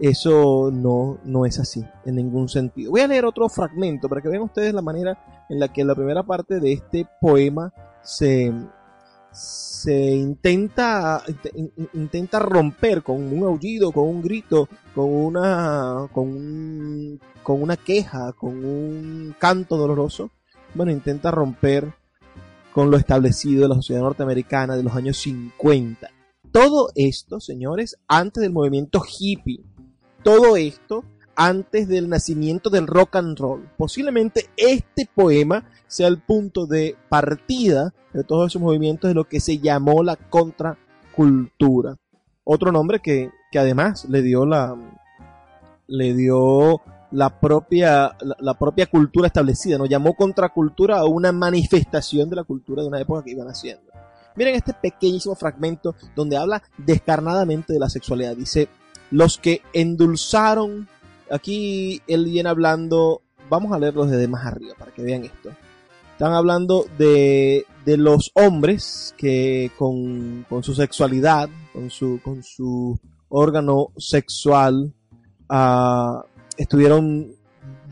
Eso 0.00 0.70
no, 0.72 1.18
no 1.24 1.44
es 1.44 1.58
así 1.58 1.84
en 2.04 2.16
ningún 2.16 2.48
sentido. 2.48 2.92
Voy 2.92 3.00
a 3.00 3.08
leer 3.08 3.24
otro 3.24 3.48
fragmento 3.48 4.08
para 4.08 4.20
que 4.20 4.28
vean 4.28 4.42
ustedes 4.42 4.72
la 4.72 4.82
manera 4.82 5.46
en 5.48 5.58
la 5.58 5.72
que 5.72 5.84
la 5.84 5.94
primera 5.94 6.22
parte 6.22 6.60
de 6.60 6.72
este 6.72 7.06
poema 7.20 7.72
se, 8.02 8.52
se 9.32 10.12
intenta, 10.12 11.22
intenta 11.94 12.38
romper 12.38 13.02
con 13.02 13.32
un 13.32 13.44
aullido, 13.44 13.90
con 13.90 14.04
un 14.04 14.22
grito, 14.22 14.68
con 14.94 15.12
una, 15.12 16.08
con, 16.12 17.18
con 17.42 17.62
una 17.62 17.76
queja, 17.76 18.32
con 18.32 18.64
un 18.64 19.34
canto 19.38 19.76
doloroso. 19.76 20.30
Bueno, 20.74 20.92
intenta 20.92 21.30
romper 21.30 21.92
con 22.72 22.90
lo 22.90 22.96
establecido 22.96 23.62
de 23.62 23.68
la 23.68 23.74
sociedad 23.74 24.02
norteamericana 24.02 24.76
de 24.76 24.84
los 24.84 24.94
años 24.94 25.16
50. 25.18 26.08
Todo 26.52 26.90
esto, 26.94 27.40
señores, 27.40 27.96
antes 28.06 28.40
del 28.42 28.52
movimiento 28.52 29.02
hippie, 29.02 29.64
todo 30.22 30.56
esto 30.56 31.04
antes 31.36 31.86
del 31.86 32.08
nacimiento 32.08 32.68
del 32.68 32.86
rock 32.86 33.16
and 33.16 33.38
roll. 33.38 33.68
Posiblemente 33.76 34.50
este 34.56 35.08
poema 35.14 35.64
sea 35.86 36.08
el 36.08 36.18
punto 36.18 36.66
de 36.66 36.96
partida 37.08 37.94
de 38.12 38.24
todos 38.24 38.50
esos 38.50 38.60
movimientos 38.60 39.08
de 39.08 39.14
lo 39.14 39.24
que 39.24 39.38
se 39.38 39.58
llamó 39.58 40.02
la 40.02 40.16
contracultura. 40.16 41.96
Otro 42.42 42.72
nombre 42.72 43.00
que, 43.00 43.30
además 43.54 44.04
le 44.08 44.22
dio 44.22 44.46
la 44.46 44.76
le 45.86 46.12
dio 46.14 46.82
la 47.12 47.40
propia, 47.40 48.14
la, 48.40 48.54
propia 48.54 48.86
cultura 48.86 49.28
establecida, 49.28 49.78
nos 49.78 49.88
llamó 49.88 50.14
contracultura 50.14 50.98
a 50.98 51.06
una 51.06 51.32
manifestación 51.32 52.28
de 52.28 52.36
la 52.36 52.44
cultura 52.44 52.82
de 52.82 52.88
una 52.88 53.00
época 53.00 53.22
que 53.24 53.30
iban 53.30 53.48
haciendo. 53.48 53.90
Miren 54.36 54.54
este 54.54 54.74
pequeñísimo 54.74 55.34
fragmento 55.34 55.94
donde 56.14 56.36
habla 56.36 56.62
descarnadamente 56.76 57.72
de 57.72 57.78
la 57.78 57.88
sexualidad. 57.88 58.36
Dice, 58.36 58.68
los 59.10 59.38
que 59.38 59.62
endulzaron, 59.72 60.88
aquí 61.30 62.02
él 62.06 62.26
viene 62.26 62.48
hablando, 62.48 63.22
vamos 63.48 63.72
a 63.72 63.78
leerlo 63.78 64.06
desde 64.06 64.28
más 64.28 64.46
arriba 64.46 64.74
para 64.78 64.92
que 64.92 65.02
vean 65.02 65.24
esto. 65.24 65.50
Están 66.12 66.32
hablando 66.32 66.86
de, 66.98 67.64
de 67.84 67.96
los 67.96 68.32
hombres 68.34 69.14
que 69.16 69.70
con, 69.78 70.44
con, 70.48 70.64
su 70.64 70.74
sexualidad, 70.74 71.48
con 71.72 71.90
su, 71.90 72.20
con 72.24 72.42
su 72.42 72.98
órgano 73.28 73.92
sexual, 73.96 74.92
uh, 75.48 76.20
estuvieron 76.56 77.32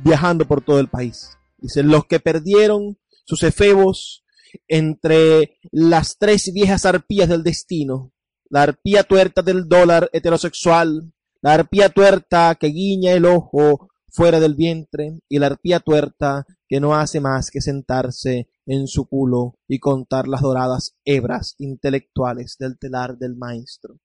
viajando 0.02 0.44
por 0.44 0.60
todo 0.60 0.80
el 0.80 0.88
país. 0.88 1.38
Dice, 1.58 1.82
los 1.82 2.06
que 2.06 2.18
perdieron 2.18 2.98
sus 3.24 3.42
efebos 3.42 4.24
entre 4.68 5.58
las 5.70 6.18
tres 6.18 6.52
viejas 6.52 6.84
arpías 6.84 7.28
del 7.28 7.42
destino, 7.42 8.12
la 8.50 8.62
arpía 8.62 9.02
tuerta 9.02 9.42
del 9.42 9.68
dólar 9.68 10.08
heterosexual, 10.12 11.12
la 11.42 11.54
arpía 11.54 11.88
tuerta 11.88 12.54
que 12.54 12.68
guiña 12.68 13.12
el 13.12 13.26
ojo 13.26 13.88
fuera 14.08 14.40
del 14.40 14.54
vientre 14.54 15.20
y 15.28 15.38
la 15.38 15.46
arpía 15.46 15.80
tuerta 15.80 16.46
que 16.68 16.80
no 16.80 16.94
hace 16.94 17.20
más 17.20 17.50
que 17.50 17.60
sentarse 17.60 18.48
en 18.64 18.86
su 18.86 19.06
culo 19.06 19.58
y 19.68 19.78
contar 19.78 20.26
las 20.26 20.40
doradas 20.40 20.96
hebras 21.04 21.54
intelectuales 21.58 22.56
del 22.58 22.78
telar 22.78 23.18
del 23.18 23.36
maestro. 23.36 23.98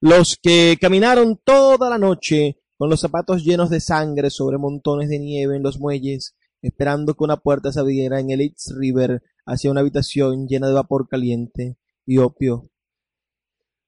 Los 0.00 0.38
que 0.40 0.78
caminaron 0.80 1.40
toda 1.44 1.90
la 1.90 1.98
noche 1.98 2.58
con 2.76 2.90
los 2.90 3.00
zapatos 3.00 3.44
llenos 3.44 3.70
de 3.70 3.80
sangre 3.80 4.30
sobre 4.30 4.58
montones 4.58 5.08
de 5.08 5.18
nieve 5.18 5.56
en 5.56 5.62
los 5.62 5.78
muelles, 5.78 6.34
esperando 6.62 7.14
que 7.14 7.24
una 7.24 7.36
puerta 7.36 7.72
se 7.72 7.80
abriera 7.80 8.18
en 8.20 8.30
el 8.30 8.40
East 8.40 8.72
River 8.76 9.22
hacia 9.46 9.70
una 9.70 9.80
habitación 9.80 10.46
llena 10.46 10.68
de 10.68 10.74
vapor 10.74 11.08
caliente 11.08 11.76
y 12.06 12.18
opio 12.18 12.71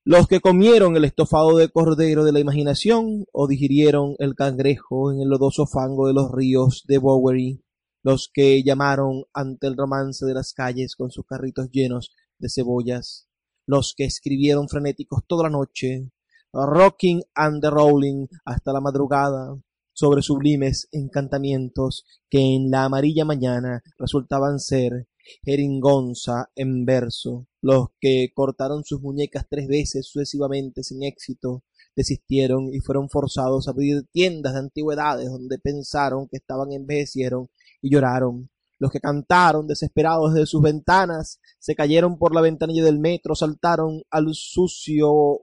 los 0.07 0.29
que 0.29 0.41
comieron 0.41 0.97
el 0.97 1.07
estofado 1.07 1.57
de 1.57 1.71
cordero 1.71 2.25
de 2.25 2.33
la 2.33 2.39
imaginación 2.39 3.25
o 3.33 3.49
digirieron 3.49 4.17
el 4.19 4.35
cangrejo 4.35 5.11
en 5.11 5.23
el 5.23 5.29
lodoso 5.29 5.67
fango 5.67 6.07
de 6.07 6.13
los 6.13 6.31
ríos 6.31 6.85
de 6.87 6.99
Bowery, 6.99 7.65
los 8.03 8.31
que 8.31 8.63
llamaron 8.63 9.25
ante 9.33 9.67
el 9.67 9.79
romance 9.79 10.27
de 10.27 10.35
las 10.35 10.53
calles 10.53 10.95
con 10.95 11.11
sus 11.11 11.25
carritos 11.25 11.71
llenos 11.71 12.11
de 12.39 12.51
cebollas, 12.51 13.29
los 13.67 13.95
que 13.97 14.05
escribieron 14.05 14.69
frenéticos 14.69 15.23
toda 15.27 15.45
la 15.45 15.57
noche, 15.57 16.11
rocking 16.53 17.23
and 17.35 17.65
rolling 17.65 18.27
hasta 18.45 18.75
la 18.75 18.83
madrugada, 18.83 19.57
sobre 19.95 20.21
sublimes 20.21 20.87
encantamientos 20.93 22.05
que 22.29 22.41
en 22.41 22.71
la 22.71 22.85
amarilla 22.85 23.25
mañana 23.25 23.83
resultaban 23.99 24.59
ser 24.59 25.09
jeringonza 25.43 26.51
en 26.55 26.85
verso. 26.85 27.47
Los 27.61 27.89
que 28.01 28.29
cortaron 28.35 28.85
sus 28.85 29.01
muñecas 29.01 29.47
tres 29.49 29.69
veces 29.69 30.07
sucesivamente 30.07 30.83
sin 30.83 31.03
éxito, 31.03 31.65
desistieron 31.97 32.75
y 32.75 32.81
fueron 32.81 33.09
forzados 33.09 33.69
a 33.69 33.71
abrir 33.71 34.07
tiendas 34.13 34.55
de 34.55 34.61
antigüedades 34.61 35.31
donde 35.31 35.59
pensaron 35.59 36.29
que 36.29 36.37
estaban 36.37 36.73
envejecieron 36.73 37.49
y 37.81 37.91
lloraron. 37.91 38.51
Los 38.79 38.91
que 38.91 39.01
cantaron 39.01 39.67
desesperados 39.67 40.35
desde 40.35 40.47
sus 40.47 40.61
ventanas, 40.61 41.41
se 41.59 41.75
cayeron 41.75 42.19
por 42.19 42.35
la 42.35 42.41
ventanilla 42.41 42.85
del 42.85 42.99
metro, 42.99 43.35
saltaron 43.35 44.03
al 44.11 44.29
sucio 44.33 45.43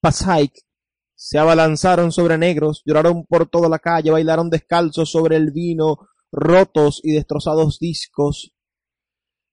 Passaic, 0.00 0.52
se 1.16 1.38
abalanzaron 1.38 2.12
sobre 2.12 2.38
negros, 2.38 2.82
lloraron 2.84 3.24
por 3.24 3.48
toda 3.48 3.68
la 3.68 3.80
calle, 3.80 4.12
bailaron 4.12 4.50
descalzos 4.50 5.10
sobre 5.10 5.36
el 5.36 5.50
vino, 5.50 5.96
rotos 6.30 7.00
y 7.02 7.12
destrozados 7.12 7.78
discos, 7.80 8.52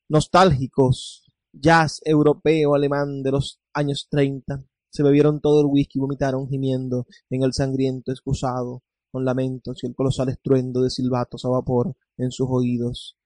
nostálgicos, 0.08 1.24
jazz 1.52 2.02
europeo 2.06 2.76
alemán 2.76 3.24
de 3.24 3.32
los 3.32 3.60
años 3.74 4.08
treinta. 4.10 4.64
Se 4.90 5.04
bebieron 5.04 5.42
todo 5.42 5.62
el 5.62 5.68
whisky 5.68 6.00
y 6.00 6.02
vomitaron 6.02 6.48
gimiendo 6.48 7.06
en 7.30 7.44
el 7.44 7.54
sangriento 7.54 8.12
excusado, 8.12 8.84
con 9.12 9.26
lamentos 9.26 9.84
y 9.84 9.88
el 9.88 9.96
colosal 9.96 10.30
estruendo 10.30 10.82
de 10.82 10.90
silbatos 10.90 11.46
a 11.46 11.50
vapor 11.50 11.96
en 12.18 12.32
sus 12.32 12.48
oídos. 12.50 13.18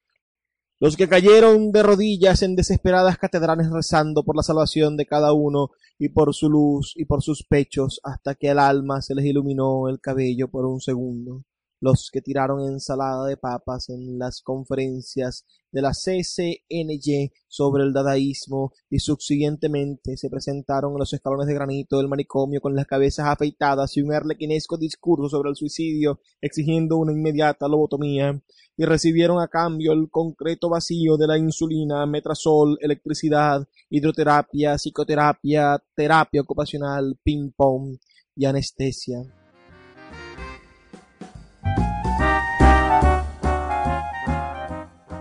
Los 0.80 0.96
que 0.96 1.10
cayeron 1.10 1.72
de 1.72 1.84
rodillas 1.84 2.42
en 2.42 2.56
desesperadas 2.56 3.18
catedrales 3.18 3.70
rezando 3.70 4.24
por 4.24 4.38
la 4.38 4.44
salvación 4.44 4.96
de 4.96 5.06
cada 5.06 5.34
uno 5.34 5.72
y 5.98 6.10
por 6.10 6.34
su 6.34 6.50
luz 6.50 6.94
y 6.96 7.06
por 7.06 7.22
sus 7.22 7.44
pechos 7.44 8.00
hasta 8.04 8.36
que 8.36 8.50
al 8.50 8.60
alma 8.60 9.02
se 9.02 9.14
les 9.14 9.26
iluminó 9.26 9.90
el 9.90 10.00
cabello 10.00 10.50
por 10.50 10.66
un 10.66 10.80
segundo 10.80 11.44
los 11.82 12.10
que 12.12 12.22
tiraron 12.22 12.62
ensalada 12.62 13.26
de 13.26 13.38
papas 13.38 13.90
en 13.90 14.18
las 14.20 14.42
conferencias 14.42 15.46
de 15.72 15.82
la 15.82 15.92
CCNY 15.92 17.32
sobre 17.48 17.84
el 17.84 17.94
dadaísmo 17.94 18.74
y 18.90 19.00
subsiguientemente 19.00 20.18
se 20.18 20.30
presentaron 20.30 20.94
en 20.94 21.00
los 21.00 21.14
escalones 21.14 21.48
de 21.48 21.54
granito 21.54 21.98
del 21.98 22.08
manicomio 22.08 22.60
con 22.60 22.76
las 22.76 22.86
cabezas 22.86 23.28
afeitadas 23.28 23.96
y 23.96 24.02
un 24.02 24.14
arlequinesco 24.14 24.78
discurso 24.78 25.30
sobre 25.30 25.50
el 25.50 25.56
suicidio 25.56 26.20
exigiendo 26.42 26.98
una 26.98 27.14
inmediata 27.14 27.68
lobotomía 27.68 28.42
y 28.78 28.86
recibieron 28.86 29.42
a 29.42 29.48
cambio 29.48 29.92
el 29.92 30.10
concreto 30.10 30.70
vacío 30.70 31.18
de 31.18 31.28
la 31.28 31.38
insulina, 31.38 32.06
metrasol, 32.06 32.78
electricidad, 32.80 33.68
hidroterapia, 33.90 34.78
psicoterapia, 34.78 35.84
terapia 35.96 36.42
ocupacional, 36.42 37.20
ping-pong 37.22 37.98
y 38.36 38.46
anestesia. 38.46 39.39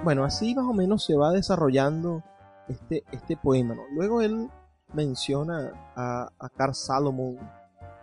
Bueno, 0.09 0.25
así 0.25 0.55
más 0.55 0.65
o 0.65 0.73
menos 0.73 1.05
se 1.05 1.17
va 1.17 1.33
desarrollando 1.33 2.25
este, 2.67 3.05
este 3.13 3.37
poema. 3.37 3.77
Luego 3.93 4.23
él 4.23 4.49
menciona 4.95 5.71
a, 5.95 6.31
a 6.39 6.49
Carl 6.49 6.75
Salomon 6.75 7.37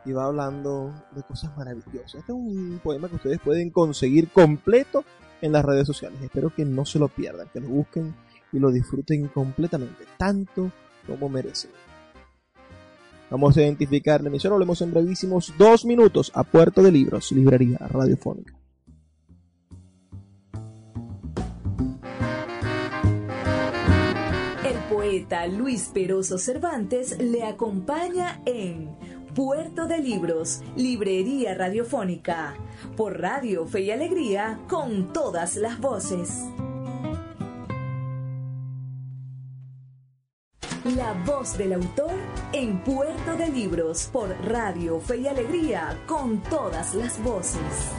y 0.05 0.11
va 0.11 0.25
hablando 0.25 0.93
de 1.15 1.23
cosas 1.23 1.57
maravillosas. 1.57 2.13
Este 2.13 2.31
es 2.31 2.37
un 2.37 2.79
poema 2.83 3.09
que 3.09 3.15
ustedes 3.15 3.39
pueden 3.39 3.71
conseguir 3.71 4.29
completo 4.29 5.03
en 5.41 5.51
las 5.51 5.65
redes 5.65 5.87
sociales. 5.87 6.21
Espero 6.21 6.53
que 6.53 6.63
no 6.63 6.85
se 6.85 6.99
lo 6.99 7.07
pierdan, 7.07 7.47
que 7.51 7.59
lo 7.59 7.69
busquen 7.69 8.15
y 8.51 8.59
lo 8.59 8.69
disfruten 8.69 9.27
completamente, 9.29 10.05
tanto 10.15 10.71
como 11.07 11.27
merecen. 11.27 11.71
Vamos 13.31 13.57
a 13.57 13.63
identificar 13.63 14.21
la 14.21 14.29
emisión, 14.29 14.53
hablemos 14.53 14.79
en 14.83 14.91
brevísimos 14.91 15.55
dos 15.57 15.85
minutos 15.85 16.31
a 16.35 16.43
Puerto 16.43 16.83
de 16.83 16.91
Libros, 16.91 17.31
librería 17.31 17.79
radiofónica. 17.79 18.53
Luis 25.49 25.91
Peroso 25.93 26.37
Cervantes 26.37 27.17
le 27.19 27.43
acompaña 27.43 28.41
en 28.45 28.89
Puerto 29.33 29.87
de 29.87 29.99
Libros, 29.99 30.61
Librería 30.75 31.55
Radiofónica, 31.55 32.53
por 32.97 33.21
Radio 33.21 33.65
Fe 33.65 33.81
y 33.81 33.91
Alegría, 33.91 34.59
con 34.67 35.13
todas 35.13 35.55
las 35.55 35.79
voces. 35.79 36.43
La 40.97 41.13
voz 41.25 41.57
del 41.57 41.73
autor 41.73 42.13
en 42.51 42.83
Puerto 42.83 43.37
de 43.37 43.47
Libros, 43.49 44.09
por 44.11 44.29
Radio 44.45 44.99
Fe 44.99 45.17
y 45.17 45.27
Alegría, 45.27 45.97
con 46.05 46.43
todas 46.43 46.93
las 46.93 47.23
voces. 47.23 47.93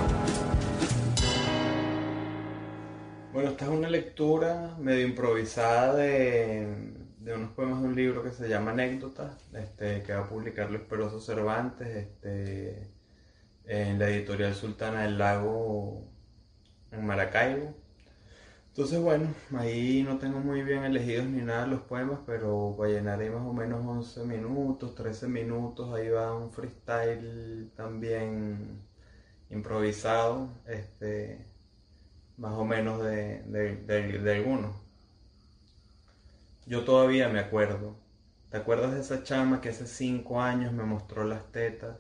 Bueno, 3.33 3.51
esta 3.51 3.65
es 3.67 3.71
una 3.71 3.91
lectura 3.91 4.77
medio 4.79 5.07
improvisada 5.07 5.95
de 5.97 7.06
de 7.27 7.35
unos 7.35 7.51
poemas 7.51 7.83
de 7.83 7.89
un 7.89 7.97
libro 7.97 8.23
que 8.23 8.31
se 8.31 8.49
llama 8.49 8.71
Anécdotas, 8.71 9.37
este, 9.53 10.03
que 10.05 10.15
va 10.15 10.21
a 10.21 10.29
publicar 10.29 10.71
Luis 10.71 10.85
Peroso 10.85 11.21
Cervantes 11.21 11.89
este, 11.89 12.89
en 13.65 13.99
la 13.99 14.09
editorial 14.11 14.55
Sultana 14.55 15.03
del 15.03 15.19
Lago 15.19 16.09
en 16.93 17.05
Maracaibo. 17.05 17.75
Entonces, 18.69 19.01
bueno, 19.01 19.35
ahí 19.57 20.05
no 20.05 20.19
tengo 20.19 20.39
muy 20.39 20.63
bien 20.63 20.85
elegidos 20.85 21.27
ni 21.27 21.43
nada 21.43 21.67
los 21.67 21.81
poemas, 21.83 22.21
pero 22.27 22.77
llenaré 22.87 23.31
más 23.31 23.45
o 23.45 23.53
menos 23.53 23.81
11 23.85 24.25
minutos, 24.25 24.95
13 24.95 25.27
minutos. 25.29 25.93
Ahí 25.95 26.09
va 26.11 26.37
un 26.37 26.53
freestyle 26.53 27.73
también 27.77 28.87
improvisado, 29.51 30.49
este, 30.67 31.45
más 32.37 32.53
o 32.53 32.65
menos 32.65 33.03
de, 33.03 33.43
de, 33.45 33.77
de 34.21 34.37
algunos. 34.37 34.86
Yo 36.69 36.83
todavía 36.83 37.29
me 37.29 37.39
acuerdo. 37.39 37.95
¿Te 38.51 38.57
acuerdas 38.57 38.93
de 38.93 39.01
esa 39.01 39.23
chama 39.23 39.61
que 39.61 39.69
hace 39.69 39.87
cinco 39.87 40.43
años 40.43 40.73
me 40.73 40.83
mostró 40.83 41.23
las 41.23 41.53
tetas 41.53 41.97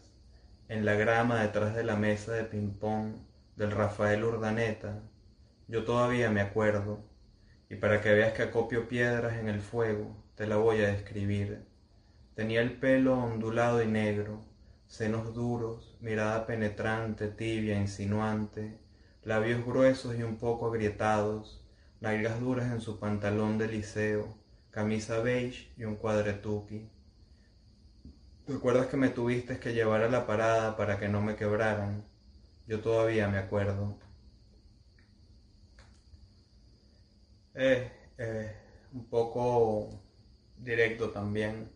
en 0.68 0.85
la 0.85 0.94
grama 0.94 1.40
detrás 1.40 1.76
de 1.76 1.85
la 1.85 1.94
mesa 1.94 2.33
de 2.33 2.42
ping-pong 2.42 3.14
del 3.55 3.70
Rafael 3.70 4.24
Urdaneta? 4.24 5.05
Yo 5.68 5.85
todavía 5.85 6.31
me 6.31 6.40
acuerdo. 6.40 6.98
Y 7.70 7.76
para 7.76 8.00
que 8.00 8.12
veas 8.12 8.33
que 8.33 8.42
acopio 8.42 8.88
piedras 8.88 9.35
en 9.35 9.48
el 9.48 9.61
fuego, 9.61 10.16
te 10.35 10.48
la 10.48 10.57
voy 10.57 10.81
a 10.81 10.88
describir. 10.88 11.64
Tenía 12.35 12.61
el 12.61 12.72
pelo 12.72 13.16
ondulado 13.16 13.81
y 13.85 13.87
negro, 13.87 14.40
senos 14.88 15.33
duros, 15.33 15.96
mirada 16.00 16.44
penetrante, 16.44 17.29
tibia, 17.29 17.79
insinuante, 17.79 18.81
labios 19.22 19.64
gruesos 19.64 20.16
y 20.18 20.24
un 20.24 20.38
poco 20.38 20.66
agrietados, 20.66 21.64
nalgas 22.00 22.40
duras 22.40 22.72
en 22.72 22.81
su 22.81 22.98
pantalón 22.98 23.59
de 23.59 23.68
liceo, 23.68 24.44
camisa 24.76 25.20
beige 25.20 25.72
y 25.78 25.84
un 25.84 25.96
cuadretuki. 25.96 26.86
¿Recuerdas 28.46 28.88
que 28.88 28.98
me 28.98 29.08
tuviste 29.08 29.58
que 29.58 29.72
llevar 29.72 30.02
a 30.02 30.10
la 30.10 30.26
parada 30.26 30.76
para 30.76 30.98
que 31.00 31.08
no 31.08 31.22
me 31.22 31.34
quebraran? 31.34 32.04
Yo 32.66 32.80
todavía 32.82 33.26
me 33.26 33.38
acuerdo. 33.38 33.98
Eh, 37.54 37.90
eh, 38.18 38.54
un 38.92 39.06
poco 39.06 39.88
directo 40.58 41.08
también. 41.08 41.70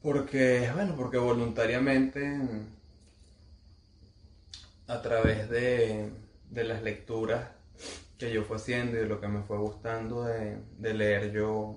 Porque, 0.00 0.70
bueno, 0.72 0.94
porque 0.96 1.18
voluntariamente 1.18 2.38
a 4.86 5.02
través 5.02 5.50
de, 5.50 6.12
de 6.48 6.62
las 6.64 6.80
lecturas 6.84 7.56
que 8.18 8.32
yo 8.32 8.44
fue 8.44 8.56
haciendo 8.56 9.00
y 9.00 9.06
lo 9.06 9.20
que 9.20 9.28
me 9.28 9.42
fue 9.42 9.58
gustando 9.58 10.24
de, 10.24 10.58
leer 10.94 11.32
yo 11.32 11.76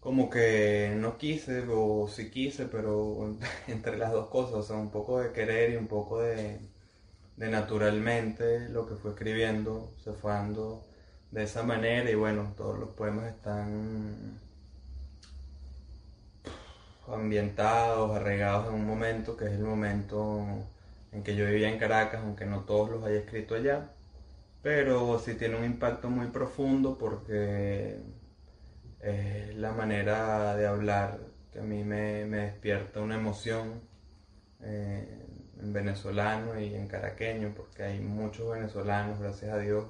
como 0.00 0.28
que 0.30 0.94
no 0.98 1.16
quise 1.18 1.64
o 1.68 2.08
sí 2.08 2.30
quise, 2.30 2.66
pero 2.66 3.36
entre 3.68 3.96
las 3.98 4.12
dos 4.12 4.28
cosas, 4.28 4.54
o 4.54 4.62
sea, 4.62 4.76
un 4.76 4.90
poco 4.90 5.20
de 5.20 5.32
querer 5.32 5.72
y 5.72 5.76
un 5.76 5.86
poco 5.88 6.20
de, 6.20 6.58
de 7.36 7.48
naturalmente 7.50 8.68
lo 8.70 8.86
que 8.86 8.96
fue 8.96 9.12
escribiendo 9.12 9.92
se 10.04 10.12
fue 10.12 10.32
dando 10.32 10.84
de 11.30 11.44
esa 11.44 11.62
manera 11.62 12.10
y 12.10 12.14
bueno, 12.14 12.54
todos 12.56 12.78
los 12.78 12.90
poemas 12.90 13.32
están 13.32 14.40
ambientados, 17.08 18.14
arraigados 18.16 18.68
en 18.68 18.74
un 18.74 18.86
momento 18.86 19.36
que 19.36 19.46
es 19.46 19.52
el 19.52 19.64
momento 19.64 20.44
en 21.12 21.22
que 21.22 21.36
yo 21.36 21.46
vivía 21.46 21.68
en 21.68 21.78
Caracas, 21.78 22.22
aunque 22.22 22.46
no 22.46 22.60
todos 22.64 22.90
los 22.90 23.04
haya 23.04 23.18
escrito 23.18 23.54
allá 23.54 23.90
pero 24.62 25.18
sí 25.18 25.34
tiene 25.34 25.56
un 25.56 25.64
impacto 25.64 26.08
muy 26.08 26.28
profundo 26.28 26.96
porque 26.96 27.98
es 29.00 29.56
la 29.56 29.72
manera 29.72 30.56
de 30.56 30.66
hablar 30.66 31.18
que 31.52 31.58
a 31.60 31.62
mí 31.62 31.84
me, 31.84 32.24
despierta 32.24 33.00
una 33.00 33.16
emoción 33.16 33.82
eh, 34.62 35.26
en 35.60 35.72
venezolano 35.72 36.58
y 36.60 36.74
en 36.74 36.86
caraqueño, 36.88 37.52
porque 37.54 37.82
hay 37.82 38.00
muchos 38.00 38.50
venezolanos, 38.50 39.20
gracias 39.20 39.52
a 39.52 39.58
Dios. 39.58 39.86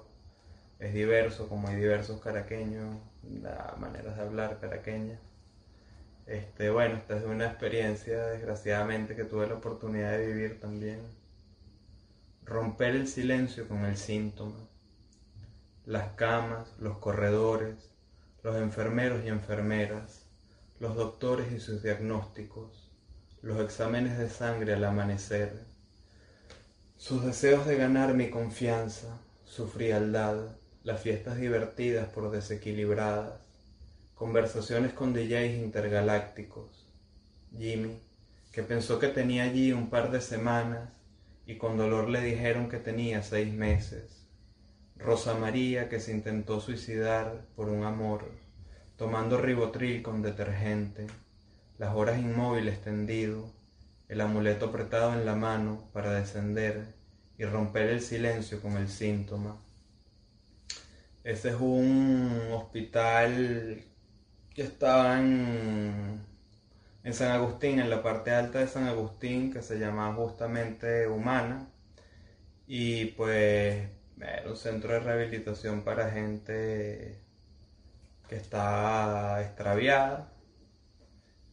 Es 0.80 0.92
diverso, 0.94 1.48
como 1.48 1.68
hay 1.68 1.76
diversos 1.76 2.20
caraqueños, 2.20 2.96
la 3.42 3.76
manera 3.78 4.14
de 4.14 4.22
hablar 4.22 4.58
caraqueña. 4.60 5.18
Este, 6.26 6.70
bueno, 6.70 6.96
esta 6.96 7.16
es 7.16 7.24
una 7.24 7.46
experiencia, 7.46 8.26
desgraciadamente, 8.26 9.14
que 9.14 9.24
tuve 9.24 9.46
la 9.46 9.54
oportunidad 9.54 10.12
de 10.12 10.26
vivir 10.26 10.60
también 10.60 11.00
romper 12.44 12.96
el 12.96 13.08
silencio 13.08 13.68
con 13.68 13.84
el 13.84 13.96
síntoma. 13.96 14.68
Las 15.86 16.12
camas, 16.14 16.74
los 16.78 16.98
corredores, 16.98 17.90
los 18.42 18.56
enfermeros 18.56 19.24
y 19.24 19.28
enfermeras, 19.28 20.26
los 20.80 20.96
doctores 20.96 21.52
y 21.52 21.60
sus 21.60 21.82
diagnósticos, 21.82 22.90
los 23.42 23.60
exámenes 23.60 24.18
de 24.18 24.28
sangre 24.28 24.74
al 24.74 24.84
amanecer, 24.84 25.64
sus 26.96 27.24
deseos 27.24 27.66
de 27.66 27.76
ganar 27.76 28.14
mi 28.14 28.30
confianza, 28.30 29.18
su 29.44 29.68
frialdad, 29.68 30.56
las 30.84 31.00
fiestas 31.00 31.36
divertidas 31.36 32.08
por 32.08 32.30
desequilibradas, 32.30 33.40
conversaciones 34.14 34.92
con 34.92 35.12
DJs 35.12 35.62
intergalácticos, 35.62 36.86
Jimmy, 37.56 38.00
que 38.52 38.62
pensó 38.62 38.98
que 38.98 39.08
tenía 39.08 39.44
allí 39.44 39.72
un 39.72 39.90
par 39.90 40.10
de 40.10 40.20
semanas 40.20 41.01
y 41.46 41.56
con 41.56 41.76
dolor 41.76 42.08
le 42.08 42.20
dijeron 42.20 42.68
que 42.68 42.78
tenía 42.78 43.22
seis 43.22 43.52
meses. 43.52 44.26
Rosa 44.96 45.34
María 45.34 45.88
que 45.88 46.00
se 46.00 46.12
intentó 46.12 46.60
suicidar 46.60 47.46
por 47.56 47.68
un 47.68 47.84
amor, 47.84 48.30
tomando 48.96 49.38
ribotril 49.38 50.02
con 50.02 50.22
detergente, 50.22 51.06
las 51.78 51.94
horas 51.94 52.20
inmóviles 52.20 52.80
tendido, 52.80 53.50
el 54.08 54.20
amuleto 54.20 54.66
apretado 54.66 55.12
en 55.14 55.24
la 55.24 55.34
mano 55.34 55.88
para 55.92 56.12
descender 56.12 56.94
y 57.38 57.44
romper 57.44 57.88
el 57.88 58.00
silencio 58.00 58.60
con 58.60 58.76
el 58.76 58.88
síntoma. 58.88 59.56
Ese 61.24 61.48
es 61.48 61.56
un 61.58 62.48
hospital 62.52 63.82
que 64.54 64.62
estaba 64.62 65.18
en 65.18 66.20
en 67.04 67.14
San 67.14 67.32
Agustín, 67.32 67.80
en 67.80 67.90
la 67.90 68.02
parte 68.02 68.30
alta 68.32 68.58
de 68.60 68.68
San 68.68 68.86
Agustín, 68.88 69.52
que 69.52 69.62
se 69.62 69.78
llama 69.78 70.14
justamente 70.14 71.06
Humana, 71.08 71.68
y 72.66 73.06
pues 73.06 73.88
era 74.20 74.48
un 74.48 74.56
centro 74.56 74.92
de 74.92 75.00
rehabilitación 75.00 75.82
para 75.82 76.10
gente 76.10 77.18
que 78.28 78.36
está 78.36 79.42
extraviada. 79.42 80.32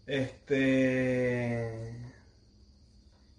Este. 0.06 1.96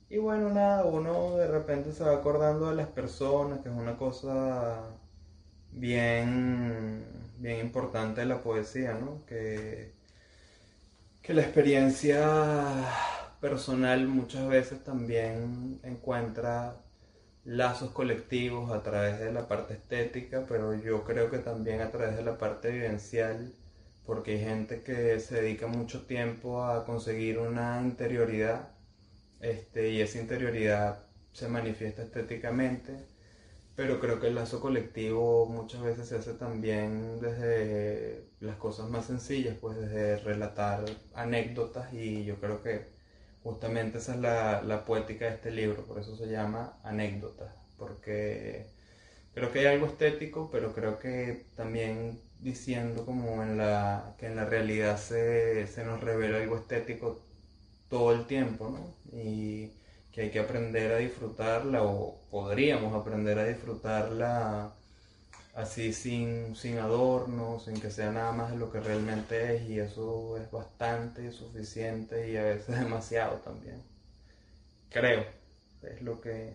Y 0.08 0.18
bueno, 0.18 0.50
nada, 0.50 0.84
uno 0.84 1.36
de 1.36 1.46
repente 1.46 1.92
se 1.92 2.04
va 2.04 2.14
acordando 2.16 2.70
de 2.70 2.76
las 2.76 2.88
personas, 2.88 3.60
que 3.60 3.68
es 3.68 3.74
una 3.74 3.96
cosa 3.96 4.82
bien, 5.72 7.04
bien 7.38 7.60
importante 7.60 8.20
de 8.22 8.26
la 8.26 8.42
poesía, 8.42 8.94
¿no? 8.94 9.24
Que 9.26 9.94
que 11.22 11.34
la 11.34 11.42
experiencia 11.42 12.26
personal 13.40 14.06
muchas 14.08 14.48
veces 14.48 14.82
también 14.84 15.80
encuentra 15.82 16.76
lazos 17.44 17.90
colectivos 17.90 18.70
a 18.70 18.82
través 18.82 19.18
de 19.18 19.32
la 19.32 19.48
parte 19.48 19.74
estética, 19.74 20.44
pero 20.48 20.74
yo 20.74 21.04
creo 21.04 21.30
que 21.30 21.38
también 21.38 21.80
a 21.80 21.90
través 21.90 22.16
de 22.16 22.22
la 22.22 22.38
parte 22.38 22.70
vivencial 22.70 23.52
porque 24.04 24.32
hay 24.32 24.40
gente 24.40 24.82
que 24.82 25.20
se 25.20 25.40
dedica 25.40 25.66
mucho 25.66 26.02
tiempo 26.06 26.64
a 26.64 26.84
conseguir 26.84 27.38
una 27.38 27.80
interioridad 27.80 28.70
este, 29.40 29.90
y 29.90 30.00
esa 30.00 30.18
interioridad 30.18 31.04
se 31.32 31.48
manifiesta 31.48 32.02
estéticamente, 32.02 33.06
pero 33.76 34.00
creo 34.00 34.20
que 34.20 34.28
el 34.28 34.34
lazo 34.34 34.60
colectivo 34.60 35.46
muchas 35.46 35.82
veces 35.82 36.08
se 36.08 36.16
hace 36.16 36.34
también 36.34 37.20
desde 37.20 38.28
las 38.40 38.56
cosas 38.56 38.90
más 38.90 39.06
sencillas, 39.06 39.56
pues 39.60 39.76
desde 39.78 40.16
relatar 40.18 40.84
anécdotas 41.14 41.92
y 41.94 42.24
yo 42.24 42.38
creo 42.40 42.62
que 42.62 42.86
justamente 43.42 43.98
esa 43.98 44.14
es 44.14 44.20
la, 44.20 44.62
la 44.62 44.84
poética 44.84 45.26
de 45.26 45.32
este 45.34 45.50
libro, 45.50 45.86
por 45.86 45.98
eso 45.98 46.16
se 46.16 46.26
llama 46.28 46.78
anécdotas, 46.84 47.54
porque 47.78 48.66
creo 49.34 49.52
que 49.52 49.60
hay 49.60 49.66
algo 49.66 49.86
estético, 49.86 50.50
pero 50.50 50.74
creo 50.74 50.98
que 50.98 51.46
también 51.56 52.20
diciendo 52.40 53.04
como 53.06 53.42
en 53.42 53.56
la, 53.58 54.14
que 54.18 54.26
en 54.26 54.36
la 54.36 54.46
realidad 54.46 54.98
se, 54.98 55.66
se 55.66 55.84
nos 55.84 56.00
revela 56.00 56.38
algo 56.38 56.56
estético 56.56 57.26
todo 57.88 58.12
el 58.12 58.26
tiempo, 58.26 58.68
¿no? 58.70 58.96
Y 59.18 59.72
que 60.12 60.22
hay 60.22 60.30
que 60.30 60.40
aprender 60.40 60.92
a 60.92 60.96
disfrutarla 60.98 61.82
o 61.82 62.20
podríamos 62.30 62.94
aprender 62.94 63.38
a 63.38 63.44
disfrutarla 63.44 64.74
así 65.54 65.92
sin, 65.92 66.56
sin 66.56 66.78
adornos, 66.78 67.64
sin 67.64 67.80
que 67.80 67.90
sea 67.90 68.10
nada 68.12 68.32
más 68.32 68.50
de 68.50 68.58
lo 68.58 68.70
que 68.72 68.80
realmente 68.80 69.56
es 69.56 69.62
y 69.68 69.78
eso 69.78 70.36
es 70.38 70.50
bastante 70.50 71.32
suficiente 71.32 72.30
y 72.30 72.36
a 72.36 72.44
veces 72.44 72.80
demasiado 72.80 73.36
también. 73.38 73.82
Creo, 74.90 75.24
es 75.82 76.02
lo 76.02 76.20
que... 76.20 76.54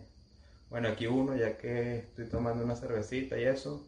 Bueno, 0.70 0.88
aquí 0.88 1.06
uno, 1.06 1.36
ya 1.36 1.56
que 1.58 1.98
estoy 1.98 2.26
tomando 2.26 2.64
una 2.64 2.74
cervecita 2.76 3.38
y 3.38 3.44
eso, 3.44 3.86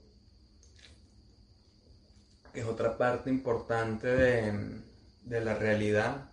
que 2.52 2.60
es 2.60 2.66
otra 2.66 2.96
parte 2.96 3.30
importante 3.30 4.06
de, 4.06 4.80
de 5.24 5.40
la 5.40 5.54
realidad, 5.54 6.27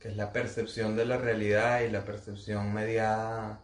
que 0.00 0.08
es 0.08 0.16
la 0.16 0.32
percepción 0.32 0.96
de 0.96 1.04
la 1.04 1.18
realidad 1.18 1.82
y 1.82 1.90
la 1.90 2.04
percepción 2.04 2.72
mediada 2.72 3.60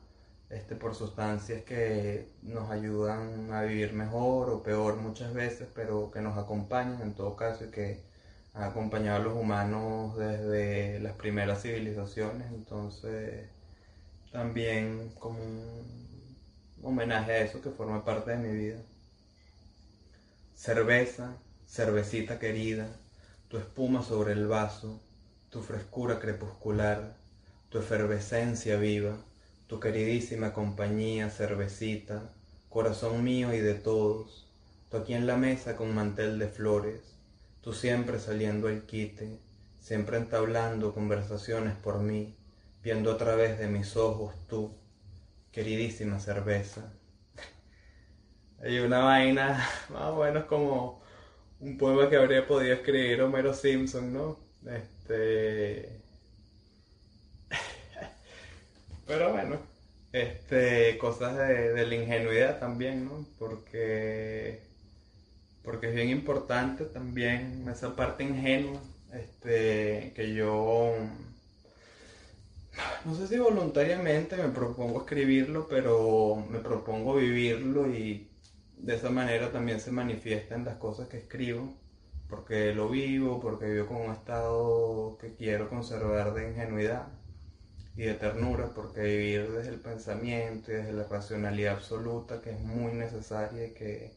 este, 0.51 0.77
por 0.77 0.95
sustancias 0.95 1.65
que 1.65 2.31
nos 2.43 2.71
ayudan 2.71 3.53
a 3.53 3.63
vivir 3.63 3.93
mejor 3.95 4.51
o 4.51 4.63
peor 4.63 4.97
muchas 4.97 5.33
veces, 5.35 5.69
pero 5.75 6.11
que 6.11 6.21
nos 6.21 6.39
acompañan 6.39 7.01
en 7.03 7.15
todo 7.15 7.37
caso 7.37 7.65
y 7.65 7.71
que 7.71 8.05
han 8.55 8.65
acompañado 8.65 9.17
a 9.17 9.25
los 9.25 9.35
humanos 9.35 10.17
desde 10.17 11.01
las 11.01 11.15
primeras 11.15 11.63
civilizaciones. 11.63 12.53
Entonces, 12.53 13.49
también 14.31 15.11
como 15.19 15.39
un 15.41 16.17
homenaje 16.83 17.33
a 17.33 17.39
eso 17.39 17.61
que 17.63 17.71
forma 17.71 18.05
parte 18.05 18.33
de 18.33 18.37
mi 18.39 18.57
vida. 18.57 18.79
Cerveza, 20.55 21.37
cervecita 21.67 22.39
querida, 22.39 22.89
tu 23.49 23.59
espuma 23.59 24.03
sobre 24.03 24.33
el 24.33 24.47
vaso, 24.47 25.01
tu 25.51 25.63
frescura 25.63 26.19
crepuscular, 26.19 27.17
tu 27.69 27.79
efervescencia 27.79 28.77
viva, 28.77 29.17
tu 29.67 29.81
queridísima 29.81 30.53
compañía, 30.53 31.31
cervecita, 31.31 32.33
corazón 32.69 33.25
mío 33.25 33.55
y 33.55 33.61
de 33.61 33.75
todos, 33.75 34.47
tú 34.91 34.97
aquí 34.99 35.15
en 35.15 35.27
la 35.27 35.37
mesa 35.37 35.77
con 35.77 35.95
mantel 35.95 36.39
de 36.39 36.49
flores, 36.49 37.01
tú 37.61 37.73
siempre 37.73 38.19
saliendo 38.19 38.69
al 38.69 38.83
quite, 38.83 39.39
siempre 39.81 40.19
entablando 40.19 40.95
conversaciones 40.95 41.75
por 41.75 42.01
mí, 42.01 42.37
viendo 42.83 43.13
a 43.13 43.17
través 43.19 43.59
de 43.59 43.69
mis 43.69 43.97
ojos 43.97 44.35
tú, 44.49 44.73
queridísima 45.53 46.21
cerveza. 46.21 46.93
Hay 48.63 48.79
una 48.79 49.01
vaina 49.01 49.67
más 49.89 50.05
o 50.05 50.23
menos 50.23 50.45
como 50.45 51.03
un 51.61 51.79
poema 51.79 52.09
que 52.09 52.17
habría 52.17 52.47
podido 52.47 52.75
escribir 52.75 53.23
Homero 53.23 53.55
Simpson, 53.55 54.13
¿no? 54.13 54.39
Este. 55.09 56.01
Pero 59.07 59.33
bueno, 59.33 59.59
este, 60.13 60.99
cosas 60.99 61.37
de, 61.39 61.87
la 61.87 61.95
ingenuidad 61.95 62.59
también, 62.59 63.05
¿no? 63.05 63.25
Porque, 63.39 64.63
porque 65.63 65.89
es 65.89 65.95
bien 65.95 66.09
importante 66.09 66.87
también 66.87 67.69
esa 67.69 67.95
parte 67.95 68.25
ingenua, 68.25 68.81
este, 69.13 70.13
que 70.17 70.35
yo, 70.35 70.93
no 73.05 73.15
sé 73.15 73.29
si 73.29 73.39
voluntariamente 73.39 74.37
me 74.37 74.49
propongo 74.49 75.03
escribirlo, 75.03 75.69
pero 75.69 76.45
me 76.51 76.59
propongo 76.59 77.15
vivirlo 77.15 77.89
y 77.89 78.29
de 78.77 78.97
esa 78.97 79.11
manera 79.11 79.53
también 79.53 79.79
se 79.79 79.93
manifiesta 79.93 80.57
en 80.57 80.65
las 80.65 80.77
cosas 80.79 81.07
que 81.09 81.19
escribo, 81.19 81.73
porque 82.29 82.75
lo 82.75 82.89
vivo, 82.89 83.41
porque 83.41 83.67
vivo 83.67 83.87
con 83.87 83.97
un 83.99 84.13
estado 84.13 85.17
que 85.21 85.35
quiero 85.35 85.69
conservar 85.69 86.35
de 86.35 86.51
ingenuidad 86.51 87.09
y 87.97 88.03
de 88.03 88.15
ternura, 88.15 88.73
porque 88.75 89.01
vivir 89.03 89.51
desde 89.53 89.71
el 89.71 89.81
pensamiento 89.81 90.73
y 90.73 90.75
desde 90.75 90.93
la 90.93 91.05
racionalidad 91.05 91.75
absoluta, 91.75 92.43
que 92.43 92.51
es 92.51 92.61
muy 92.61 92.93
necesaria 92.93 93.67
y 93.67 93.73
que 93.73 94.13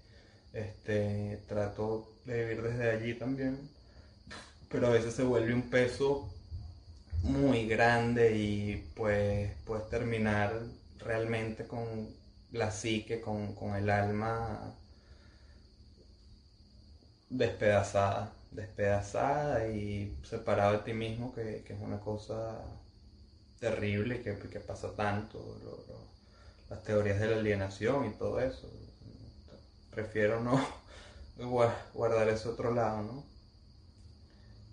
este, 0.54 1.40
trato 1.48 2.12
de 2.26 2.44
vivir 2.44 2.64
desde 2.64 2.92
allí 2.92 3.14
también, 3.14 3.70
pero 4.70 4.88
a 4.88 4.92
veces 4.92 5.14
se 5.14 5.24
vuelve 5.24 5.54
un 5.54 5.70
peso 5.70 6.30
muy 7.24 7.68
grande 7.68 8.36
y 8.38 8.92
pues 8.96 9.52
puedes 9.66 9.90
terminar 9.90 10.54
realmente 11.00 11.68
con 11.68 12.10
la 12.52 12.72
psique, 12.72 13.22
con, 13.22 13.56
el 13.76 13.90
alma 13.90 14.74
despedazada, 17.30 18.32
despedazada 18.52 19.68
y 19.68 20.18
separado 20.24 20.74
de 20.74 20.80
ti 20.80 20.94
mismo, 20.94 21.34
que, 21.34 21.64
es 21.68 21.82
una 21.82 22.00
cosa 22.00 22.62
terrible 23.60 24.22
que, 24.22 24.38
que 24.38 24.60
pasa 24.60 24.96
tanto, 24.96 25.40
las 26.70 26.84
teorías 26.84 27.20
de 27.20 27.28
la 27.28 27.38
alienación 27.38 28.06
y 28.06 28.12
todo 28.12 28.40
eso. 28.40 28.70
Prefiero 29.92 30.40
no 30.42 30.60
guardar 31.94 32.30
ese 32.30 32.50
otro 32.50 32.74
lado, 32.74 33.02
¿no? 33.04 33.24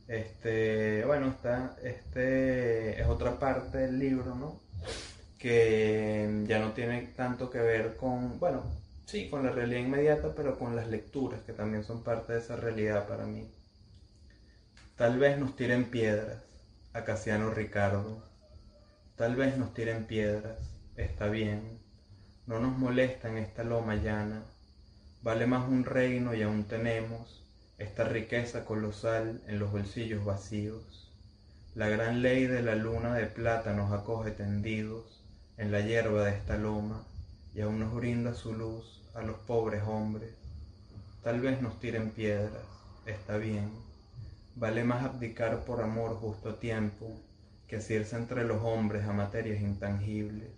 Este, 0.08 1.04
bueno, 1.04 1.28
está, 1.28 1.76
este 1.82 3.00
es 3.00 3.08
otra 3.08 3.38
parte 3.38 3.78
del 3.78 3.98
libro, 3.98 4.34
¿no? 4.36 4.66
que 5.38 6.44
ya 6.46 6.58
no 6.58 6.72
tiene 6.72 7.02
tanto 7.16 7.50
que 7.50 7.58
ver 7.58 7.96
con, 7.96 8.38
bueno, 8.38 8.64
sí, 9.06 9.30
con 9.30 9.44
la 9.44 9.52
realidad 9.52 9.80
inmediata, 9.80 10.34
pero 10.36 10.58
con 10.58 10.76
las 10.76 10.88
lecturas, 10.88 11.40
que 11.46 11.52
también 11.52 11.84
son 11.84 12.02
parte 12.02 12.34
de 12.34 12.40
esa 12.40 12.56
realidad 12.56 13.08
para 13.08 13.24
mí. 13.24 13.48
Tal 14.96 15.18
vez 15.18 15.38
nos 15.38 15.56
tiren 15.56 15.86
piedras, 15.86 16.42
a 16.92 17.04
Casiano 17.04 17.50
Ricardo. 17.50 18.22
Tal 19.16 19.36
vez 19.36 19.58
nos 19.58 19.74
tiren 19.74 20.06
piedras, 20.06 20.58
está 20.96 21.28
bien. 21.28 21.78
No 22.46 22.58
nos 22.58 22.78
molesta 22.78 23.28
en 23.28 23.36
esta 23.36 23.64
loma 23.64 23.96
llana. 23.96 24.42
Vale 25.22 25.46
más 25.46 25.68
un 25.68 25.84
reino 25.84 26.34
y 26.34 26.42
aún 26.42 26.64
tenemos 26.64 27.44
esta 27.76 28.04
riqueza 28.04 28.64
colosal 28.64 29.42
en 29.46 29.58
los 29.58 29.70
bolsillos 29.70 30.24
vacíos. 30.24 31.12
La 31.74 31.88
gran 31.88 32.22
ley 32.22 32.46
de 32.46 32.62
la 32.62 32.74
luna 32.74 33.14
de 33.14 33.26
plata 33.26 33.74
nos 33.74 33.92
acoge 33.92 34.30
tendidos 34.30 35.22
en 35.58 35.72
la 35.72 35.80
hierba 35.80 36.24
de 36.24 36.30
esta 36.30 36.56
loma 36.56 37.04
y 37.54 37.60
aún 37.60 37.78
nos 37.78 37.94
brinda 37.94 38.32
su 38.32 38.54
luz 38.54 38.95
a 39.16 39.22
los 39.22 39.36
pobres 39.38 39.82
hombres. 39.86 40.30
Tal 41.22 41.40
vez 41.40 41.62
nos 41.62 41.80
tiren 41.80 42.10
piedras, 42.10 42.64
está 43.06 43.38
bien. 43.38 43.70
Vale 44.54 44.84
más 44.84 45.04
abdicar 45.04 45.64
por 45.64 45.80
amor 45.80 46.16
justo 46.20 46.50
a 46.50 46.60
tiempo 46.60 47.18
que 47.66 47.76
asirse 47.76 48.16
entre 48.16 48.44
los 48.44 48.62
hombres 48.62 49.06
a 49.06 49.12
materias 49.12 49.60
intangibles. 49.62 50.50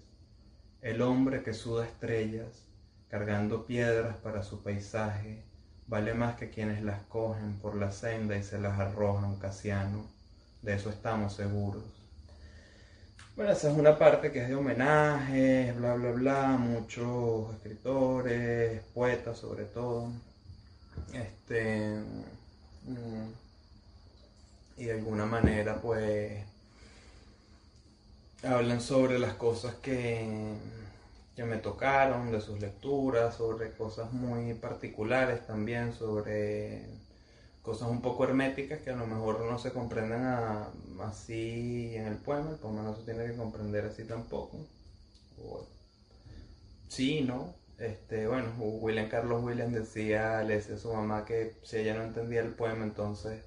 El 0.83 1.03
hombre 1.03 1.43
que 1.43 1.55
suda 1.55 1.87
estrellas, 1.87 2.65
cargando 3.09 3.65
piedras 3.65 4.17
para 4.17 4.43
su 4.43 4.63
paisaje, 4.63 5.45
vale 5.87 6.15
más 6.15 6.37
que 6.37 6.51
quienes 6.51 6.83
las 6.83 7.03
cogen 7.05 7.59
por 7.61 7.77
la 7.77 7.93
senda 7.93 8.37
y 8.37 8.43
se 8.43 8.59
las 8.59 8.79
arrojan, 8.79 9.37
Casiano. 9.37 10.05
De 10.63 10.75
eso 10.75 10.91
estamos 10.91 11.35
seguros. 11.35 11.98
Bueno, 13.39 13.53
esa 13.53 13.71
es 13.71 13.79
una 13.79 13.97
parte 13.97 14.33
que 14.33 14.41
es 14.43 14.49
de 14.49 14.57
homenajes, 14.57 15.77
bla, 15.77 15.95
bla, 15.95 16.11
bla, 16.11 16.49
muchos 16.59 17.55
escritores, 17.55 18.83
poetas 18.93 19.39
sobre 19.39 19.65
todo. 19.67 20.11
Este. 21.13 22.01
Mm, 22.85 23.31
y 24.79 24.85
de 24.87 24.93
alguna 24.93 25.25
manera, 25.25 25.81
pues. 25.81 26.33
Hablan 28.43 28.81
sobre 28.81 29.21
las 29.21 29.35
cosas 29.35 29.77
que, 29.77 30.57
que 31.37 31.45
me 31.45 31.59
tocaron, 31.59 32.33
de 32.33 32.41
sus 32.41 32.59
lecturas, 32.59 33.37
sobre 33.37 33.71
cosas 33.71 34.13
muy 34.13 34.55
particulares 34.55 35.47
también, 35.47 35.93
sobre 35.93 36.87
cosas 37.69 37.91
un 37.91 38.01
poco 38.01 38.25
herméticas 38.25 38.81
que 38.81 38.89
a 38.89 38.97
lo 38.97 39.07
mejor 39.07 39.41
no 39.41 39.59
se 39.59 39.73
comprenden 39.73 40.23
así 41.03 41.95
en 41.95 42.07
el 42.07 42.17
poema, 42.17 42.53
el 42.53 42.57
poema 42.57 42.81
no 42.83 42.97
se 42.97 43.03
tiene 43.03 43.27
que 43.27 43.37
comprender 43.37 43.85
así 43.85 44.05
tampoco. 44.05 44.57
sí, 46.89 47.21
¿no? 47.21 47.55
Este, 47.79 48.27
bueno, 48.27 48.55
William 48.59 49.11
Carlos 49.11 49.45
Williams 49.45 49.75
decía, 49.75 50.43
le 50.45 50.55
decía 50.55 50.77
a 50.77 50.79
su 50.79 50.93
mamá 50.93 51.27
que 51.27 51.57
si 51.63 51.77
ella 51.77 51.95
no 51.95 52.05
entendía 52.05 52.41
el 52.41 52.55
poema, 52.55 52.85
entonces 52.85 53.43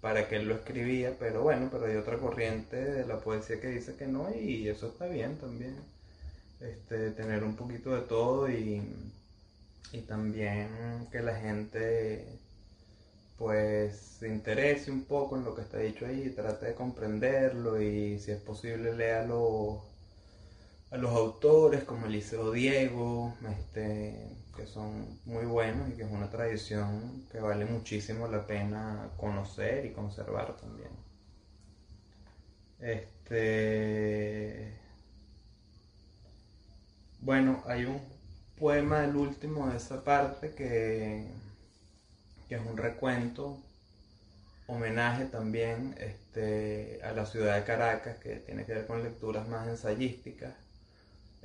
para 0.00 0.26
que 0.26 0.36
él 0.36 0.48
lo 0.48 0.54
escribía, 0.54 1.14
pero 1.18 1.42
bueno, 1.42 1.68
pero 1.70 1.84
hay 1.84 1.96
otra 1.96 2.16
corriente 2.18 2.76
de 2.76 3.06
la 3.06 3.20
poesía 3.20 3.60
que 3.60 3.68
dice 3.68 3.96
que 3.96 4.06
no 4.06 4.34
y 4.34 4.68
eso 4.68 4.86
está 4.88 5.06
bien 5.06 5.36
también. 5.36 5.76
Este, 6.60 7.10
tener 7.10 7.44
un 7.44 7.56
poquito 7.56 7.94
de 7.94 8.02
todo 8.02 8.50
y, 8.50 8.82
y 9.92 10.00
también 10.02 11.08
que 11.12 11.20
la 11.20 11.36
gente 11.36 12.38
pues 13.38 13.96
se 14.18 14.28
interese 14.28 14.90
un 14.90 15.04
poco 15.04 15.36
en 15.36 15.44
lo 15.44 15.54
que 15.54 15.62
está 15.62 15.78
dicho 15.78 16.06
ahí, 16.06 16.30
trate 16.30 16.66
de 16.66 16.74
comprenderlo 16.74 17.80
y 17.80 18.18
si 18.18 18.30
es 18.30 18.40
posible 18.40 18.94
léalo 18.94 19.82
a 20.90 20.96
los 20.96 21.10
autores 21.12 21.84
como 21.84 22.06
Eliseo 22.06 22.50
Diego, 22.52 23.34
este, 23.58 24.36
que 24.56 24.66
son 24.66 25.20
muy 25.24 25.44
buenos 25.44 25.88
y 25.90 25.92
que 25.92 26.02
es 26.04 26.10
una 26.10 26.30
tradición 26.30 27.26
que 27.30 27.40
vale 27.40 27.64
muchísimo 27.66 28.26
la 28.28 28.46
pena 28.46 29.10
conocer 29.16 29.84
y 29.86 29.92
conservar 29.92 30.56
también. 30.56 30.90
Este, 32.80 34.78
bueno, 37.20 37.62
hay 37.66 37.84
un 37.84 38.00
poema 38.58 39.00
del 39.00 39.16
último 39.16 39.68
de 39.68 39.76
esa 39.76 40.02
parte 40.04 40.54
que, 40.54 41.26
que 42.48 42.56
es 42.56 42.60
un 42.66 42.76
recuento, 42.76 43.58
homenaje 44.66 45.26
también 45.26 45.94
este, 45.98 47.00
a 47.02 47.12
la 47.12 47.26
ciudad 47.26 47.56
de 47.56 47.64
Caracas, 47.64 48.18
que 48.18 48.36
tiene 48.36 48.64
que 48.64 48.74
ver 48.74 48.86
con 48.86 49.02
lecturas 49.02 49.48
más 49.48 49.68
ensayísticas 49.68 50.54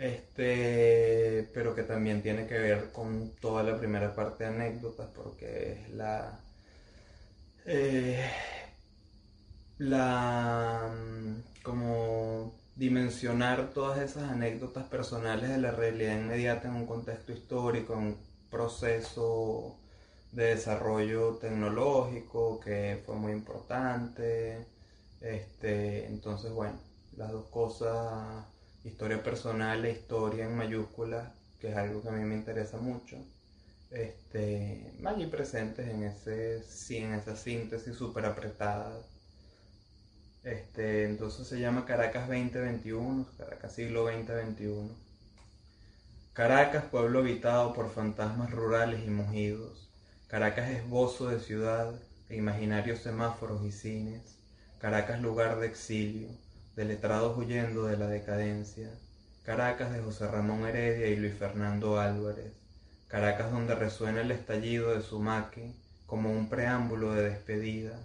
este, 0.02 1.48
pero 1.54 1.76
que 1.76 1.84
también 1.84 2.22
tiene 2.24 2.48
que 2.48 2.58
ver 2.58 2.92
con 2.92 3.36
toda 3.40 3.64
la 3.64 3.78
primera 3.78 4.16
parte 4.16 4.44
de 4.44 4.50
anécdotas, 4.50 5.10
porque 5.16 5.74
es 5.74 5.90
la, 5.92 6.40
eh, 7.66 8.26
la, 9.78 10.90
mm, 10.92 11.62
como 11.64 12.56
dimensionar 12.76 13.74
todas 13.74 14.00
esas 14.00 14.32
anécdotas 14.32 14.86
personales 14.86 15.50
de 15.50 15.58
la 15.60 15.72
realidad 15.72 16.16
inmediata 16.18 16.68
en 16.70 16.76
un 16.76 16.88
contexto 16.88 17.32
histórico, 17.34 17.94
en 17.94 18.00
un 18.00 18.18
proceso 18.50 19.81
de 20.32 20.56
desarrollo 20.56 21.36
tecnológico 21.38 22.60
que 22.60 23.02
fue 23.06 23.16
muy 23.16 23.32
importante. 23.34 24.66
Este, 25.22 26.06
entonces, 26.08 26.52
bueno, 26.52 26.80
las 27.18 27.32
dos 27.32 27.46
cosas 27.50 28.46
historia 28.84 29.22
personal 29.22 29.86
e 29.86 29.92
historia 29.92 30.46
en 30.46 30.56
mayúsculas, 30.56 31.32
que 31.60 31.70
es 31.70 31.78
algo 31.78 32.02
que 32.02 32.10
a 32.10 32.12
mí 32.12 32.24
me 32.24 32.36
interesa 32.36 32.78
mucho, 32.78 33.18
este, 33.92 34.94
allí 35.06 35.26
presentes 35.28 35.88
en, 35.88 36.04
ese, 36.04 36.64
en 36.98 37.14
esa 37.14 37.36
síntesis 37.36 37.96
súper 37.96 38.26
apretada. 38.26 39.02
Este, 40.44 41.06
entonces 41.06 41.48
se 41.48 41.60
llama 41.60 41.86
Caracas 41.86 42.28
2021, 42.28 43.28
Caracas 43.38 43.76
siglo 43.76 44.04
2021. 44.04 44.90
Caracas, 46.34 46.86
pueblo 46.86 47.20
habitado 47.20 47.74
por 47.74 47.90
fantasmas 47.92 48.50
rurales 48.52 49.06
y 49.06 49.10
mugidos. 49.10 49.91
Caracas 50.32 50.70
esbozo 50.70 51.28
de 51.28 51.42
ciudad 51.42 51.94
e 52.30 52.38
imaginarios 52.38 53.00
semáforos 53.00 53.66
y 53.66 53.72
cines. 53.74 54.38
Caracas 54.80 55.22
lugar 55.22 55.60
de 55.60 55.68
exilio 55.68 56.30
de 56.78 56.86
letrados 56.86 57.38
huyendo 57.38 57.84
de 57.88 57.98
la 57.98 58.08
decadencia, 58.08 58.92
Caracas 59.44 59.92
de 59.92 60.00
José 60.00 60.30
Ramón 60.30 60.66
Heredia 60.66 61.08
y 61.08 61.18
Luis 61.18 61.34
Fernando 61.34 62.00
Álvarez, 62.00 62.54
Caracas 63.10 63.52
donde 63.52 63.76
resuena 63.76 64.22
el 64.22 64.32
estallido 64.32 64.96
de 64.96 65.02
su 65.02 65.20
maque 65.20 65.74
como 66.06 66.32
un 66.32 66.48
preámbulo 66.48 67.12
de 67.12 67.24
despedida, 67.24 68.00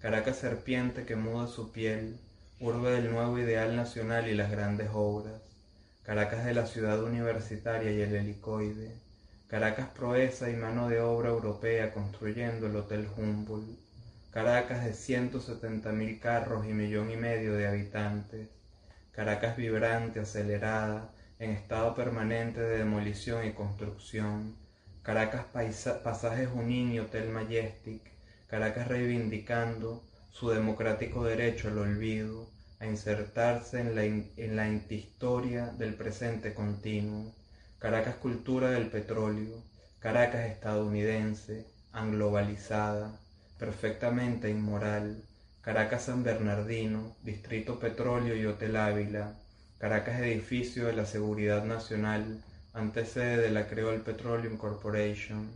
Caracas 0.00 0.36
serpiente 0.36 1.06
que 1.06 1.16
muda 1.16 1.46
su 1.46 1.72
piel, 1.72 2.20
urbe 2.60 2.90
del 2.90 3.10
nuevo 3.10 3.38
ideal 3.38 3.74
nacional 3.74 4.28
y 4.28 4.34
las 4.34 4.50
grandes 4.50 4.90
obras, 4.92 5.40
Caracas 6.02 6.44
de 6.44 6.52
la 6.52 6.66
ciudad 6.66 7.02
universitaria 7.02 7.90
y 7.90 8.02
el 8.02 8.14
helicoide, 8.14 9.00
Caracas 9.50 9.88
proeza 9.88 10.48
y 10.48 10.54
mano 10.54 10.88
de 10.88 11.00
obra 11.00 11.30
europea 11.30 11.92
construyendo 11.92 12.68
el 12.68 12.76
Hotel 12.76 13.08
Humboldt, 13.16 13.80
Caracas 14.30 14.84
de 14.84 14.94
170 14.94 15.90
mil 15.90 16.20
carros 16.20 16.66
y 16.66 16.72
millón 16.72 17.10
y 17.10 17.16
medio 17.16 17.54
de 17.54 17.66
habitantes, 17.66 18.48
Caracas 19.10 19.56
vibrante, 19.56 20.20
acelerada, 20.20 21.10
en 21.40 21.50
estado 21.50 21.96
permanente 21.96 22.60
de 22.60 22.78
demolición 22.78 23.44
y 23.44 23.52
construcción, 23.52 24.54
Caracas 25.02 25.46
Pasaje 26.04 26.46
Junín 26.46 26.92
y 26.92 27.00
Hotel 27.00 27.28
Majestic, 27.30 28.02
Caracas 28.46 28.86
reivindicando 28.86 30.04
su 30.30 30.50
democrático 30.50 31.24
derecho 31.24 31.66
al 31.66 31.78
olvido, 31.78 32.48
a 32.78 32.86
insertarse 32.86 33.80
en 33.80 33.96
la, 33.96 34.04
en 34.04 34.54
la 34.54 34.62
antihistoria 34.62 35.66
del 35.70 35.94
presente 35.94 36.54
continuo, 36.54 37.34
Caracas 37.80 38.16
cultura 38.16 38.68
del 38.68 38.90
petróleo, 38.90 39.64
Caracas 40.00 40.50
estadounidense, 40.50 41.66
anglobalizada, 41.92 43.18
perfectamente 43.58 44.50
inmoral, 44.50 45.24
Caracas 45.62 46.02
San 46.04 46.22
Bernardino, 46.22 47.16
Distrito 47.22 47.78
Petróleo 47.78 48.36
y 48.36 48.44
Hotel 48.44 48.76
Ávila, 48.76 49.32
Caracas 49.78 50.20
Edificio 50.20 50.88
de 50.88 50.92
la 50.92 51.06
Seguridad 51.06 51.64
Nacional, 51.64 52.44
antecede 52.74 53.38
de 53.38 53.50
la 53.50 53.66
Creole 53.66 54.00
Petroleum 54.00 54.58
Corporation, 54.58 55.50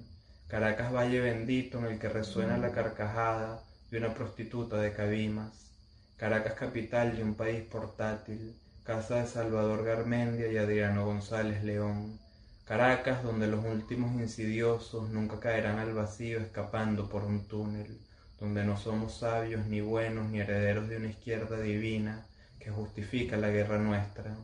Caracas 0.48 0.94
Valle 0.94 1.20
Bendito 1.20 1.78
en 1.80 1.84
el 1.84 1.98
que 1.98 2.08
resuena 2.08 2.56
la 2.56 2.72
carcajada 2.72 3.62
de 3.90 3.98
una 3.98 4.14
prostituta 4.14 4.78
de 4.78 4.94
Cabimas, 4.94 5.70
Caracas 6.16 6.54
Capital 6.54 7.18
de 7.18 7.22
un 7.22 7.34
país 7.34 7.62
portátil, 7.64 8.56
casa 8.84 9.16
de 9.16 9.26
Salvador 9.26 9.82
Garmendia 9.82 10.52
y 10.52 10.58
Adriano 10.58 11.06
González 11.06 11.64
León, 11.64 12.20
Caracas, 12.66 13.22
donde 13.22 13.46
los 13.46 13.64
últimos 13.64 14.12
insidiosos 14.20 15.08
nunca 15.08 15.40
caerán 15.40 15.78
al 15.78 15.94
vacío 15.94 16.38
escapando 16.38 17.08
por 17.08 17.24
un 17.24 17.48
túnel, 17.48 17.98
donde 18.38 18.62
no 18.62 18.76
somos 18.76 19.20
sabios 19.20 19.64
ni 19.64 19.80
buenos 19.80 20.28
ni 20.28 20.40
herederos 20.40 20.86
de 20.90 20.98
una 20.98 21.08
izquierda 21.08 21.58
divina 21.58 22.26
que 22.60 22.70
justifica 22.70 23.38
la 23.38 23.48
guerra 23.48 23.78
nuestra. 23.78 24.36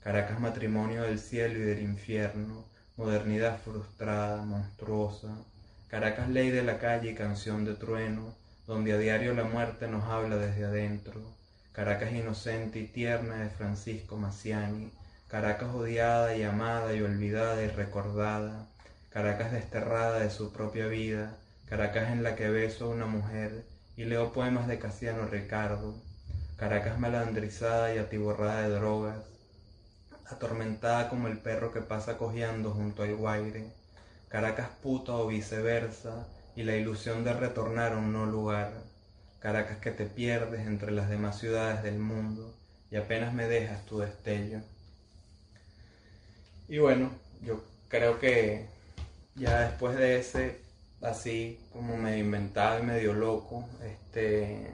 Caracas, 0.00 0.40
matrimonio 0.40 1.04
del 1.04 1.20
cielo 1.20 1.56
y 1.56 1.62
del 1.62 1.80
infierno, 1.80 2.64
modernidad 2.96 3.60
frustrada, 3.60 4.42
monstruosa. 4.44 5.28
Caracas, 5.86 6.28
ley 6.28 6.50
de 6.50 6.64
la 6.64 6.80
calle 6.80 7.12
y 7.12 7.14
canción 7.14 7.64
de 7.64 7.74
trueno, 7.74 8.34
donde 8.66 8.94
a 8.94 8.98
diario 8.98 9.32
la 9.32 9.44
muerte 9.44 9.86
nos 9.86 10.02
habla 10.06 10.38
desde 10.38 10.64
adentro. 10.64 11.35
Caracas 11.76 12.10
inocente 12.10 12.78
y 12.78 12.86
tierna 12.86 13.34
de 13.34 13.50
Francisco 13.50 14.16
Maciani, 14.16 14.90
Caracas 15.28 15.74
odiada 15.74 16.34
y 16.34 16.42
amada 16.42 16.94
y 16.94 17.02
olvidada 17.02 17.62
y 17.62 17.68
recordada, 17.68 18.66
Caracas 19.10 19.52
desterrada 19.52 20.20
de 20.20 20.30
su 20.30 20.54
propia 20.54 20.86
vida, 20.86 21.36
Caracas 21.66 22.12
en 22.12 22.22
la 22.22 22.34
que 22.34 22.48
beso 22.48 22.86
a 22.86 22.94
una 22.94 23.04
mujer 23.04 23.66
y 23.94 24.04
leo 24.04 24.32
poemas 24.32 24.68
de 24.68 24.78
Casiano 24.78 25.26
Ricardo, 25.26 25.94
Caracas 26.56 26.98
malandrizada 26.98 27.94
y 27.94 27.98
atiborrada 27.98 28.62
de 28.62 28.70
drogas, 28.70 29.26
atormentada 30.30 31.10
como 31.10 31.28
el 31.28 31.36
perro 31.36 31.74
que 31.74 31.82
pasa 31.82 32.16
cojeando 32.16 32.70
junto 32.70 33.02
al 33.02 33.16
guaire, 33.16 33.70
Caracas 34.28 34.70
puta 34.82 35.12
o 35.12 35.26
viceversa 35.26 36.26
y 36.56 36.62
la 36.62 36.74
ilusión 36.74 37.22
de 37.22 37.34
retornar 37.34 37.92
a 37.92 37.98
un 37.98 38.14
no 38.14 38.24
lugar, 38.24 38.72
Caracas 39.40 39.78
que 39.78 39.90
te 39.90 40.06
pierdes 40.06 40.66
entre 40.66 40.92
las 40.92 41.08
demás 41.08 41.38
ciudades 41.38 41.82
del 41.82 41.98
mundo 41.98 42.54
y 42.90 42.96
apenas 42.96 43.32
me 43.34 43.46
dejas 43.46 43.84
tu 43.86 43.98
destello. 43.98 44.60
Y 46.68 46.78
bueno, 46.78 47.10
yo 47.42 47.62
creo 47.88 48.18
que 48.18 48.66
ya 49.34 49.60
después 49.60 49.96
de 49.96 50.18
ese, 50.18 50.60
así 51.02 51.60
como 51.72 51.96
medio 51.96 52.24
inventado 52.24 52.80
y 52.80 52.82
medio 52.82 53.12
loco, 53.14 53.68
este, 53.84 54.72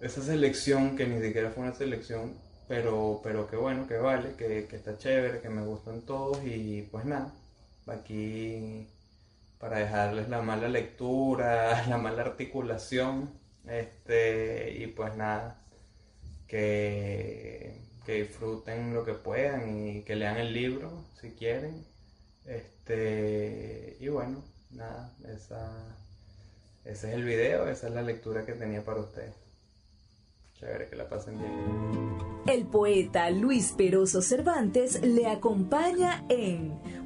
esa 0.00 0.22
selección 0.22 0.96
que 0.96 1.06
ni 1.06 1.20
siquiera 1.20 1.50
fue 1.50 1.64
una 1.64 1.74
selección, 1.74 2.34
pero, 2.68 3.20
pero 3.22 3.46
que 3.48 3.56
bueno, 3.56 3.86
que 3.86 3.96
vale, 3.98 4.34
que, 4.36 4.66
que 4.66 4.76
está 4.76 4.98
chévere, 4.98 5.40
que 5.40 5.48
me 5.48 5.62
gustan 5.62 6.02
todos 6.02 6.44
y 6.44 6.82
pues 6.90 7.04
nada, 7.04 7.32
aquí 7.86 8.88
para 9.58 9.78
dejarles 9.78 10.28
la 10.28 10.42
mala 10.42 10.68
lectura, 10.68 11.86
la 11.88 11.98
mala 11.98 12.22
articulación, 12.22 13.30
este, 13.66 14.72
y 14.78 14.86
pues 14.88 15.16
nada, 15.16 15.60
que 16.48 17.86
que 18.06 18.22
disfruten 18.22 18.94
lo 18.94 19.04
que 19.04 19.14
puedan 19.14 19.88
y 19.88 20.02
que 20.02 20.14
lean 20.14 20.36
el 20.36 20.54
libro 20.54 21.04
si 21.20 21.30
quieren. 21.32 21.84
Este, 22.44 23.96
y 23.98 24.06
bueno, 24.08 24.44
nada, 24.70 25.12
esa, 25.28 25.72
ese 26.84 27.08
es 27.08 27.14
el 27.14 27.24
video, 27.24 27.68
esa 27.68 27.88
es 27.88 27.94
la 27.94 28.02
lectura 28.02 28.46
que 28.46 28.52
tenía 28.52 28.84
para 28.84 29.00
ustedes. 29.00 29.34
Chévere, 30.54 30.88
que 30.88 30.94
la 30.94 31.08
pasen 31.08 31.36
bien. 31.36 31.52
El 32.46 32.64
poeta 32.66 33.28
Luis 33.30 33.72
Peroso 33.72 34.22
Cervantes 34.22 35.02
le 35.02 35.26
acompaña 35.26 36.24
en 36.28 37.05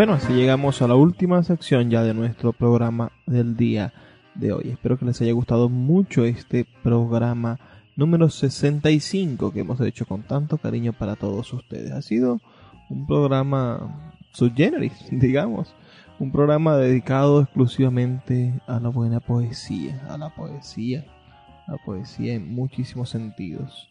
Bueno, 0.00 0.14
así 0.14 0.32
llegamos 0.32 0.80
a 0.80 0.88
la 0.88 0.94
última 0.94 1.42
sección 1.42 1.90
ya 1.90 2.02
de 2.02 2.14
nuestro 2.14 2.54
programa 2.54 3.12
del 3.26 3.54
día 3.54 3.92
de 4.34 4.50
hoy. 4.50 4.70
Espero 4.70 4.96
que 4.96 5.04
les 5.04 5.20
haya 5.20 5.32
gustado 5.32 5.68
mucho 5.68 6.24
este 6.24 6.66
programa 6.82 7.58
número 7.96 8.30
65 8.30 9.52
que 9.52 9.60
hemos 9.60 9.78
hecho 9.82 10.06
con 10.06 10.22
tanto 10.22 10.56
cariño 10.56 10.94
para 10.94 11.16
todos 11.16 11.52
ustedes. 11.52 11.92
Ha 11.92 12.00
sido 12.00 12.40
un 12.88 13.06
programa 13.06 14.16
subgeneris, 14.32 14.94
digamos. 15.10 15.74
Un 16.18 16.32
programa 16.32 16.78
dedicado 16.78 17.42
exclusivamente 17.42 18.58
a 18.66 18.80
la 18.80 18.88
buena 18.88 19.20
poesía, 19.20 20.00
a 20.08 20.16
la 20.16 20.34
poesía, 20.34 21.04
la 21.68 21.76
poesía 21.84 22.32
en 22.32 22.54
muchísimos 22.54 23.10
sentidos. 23.10 23.90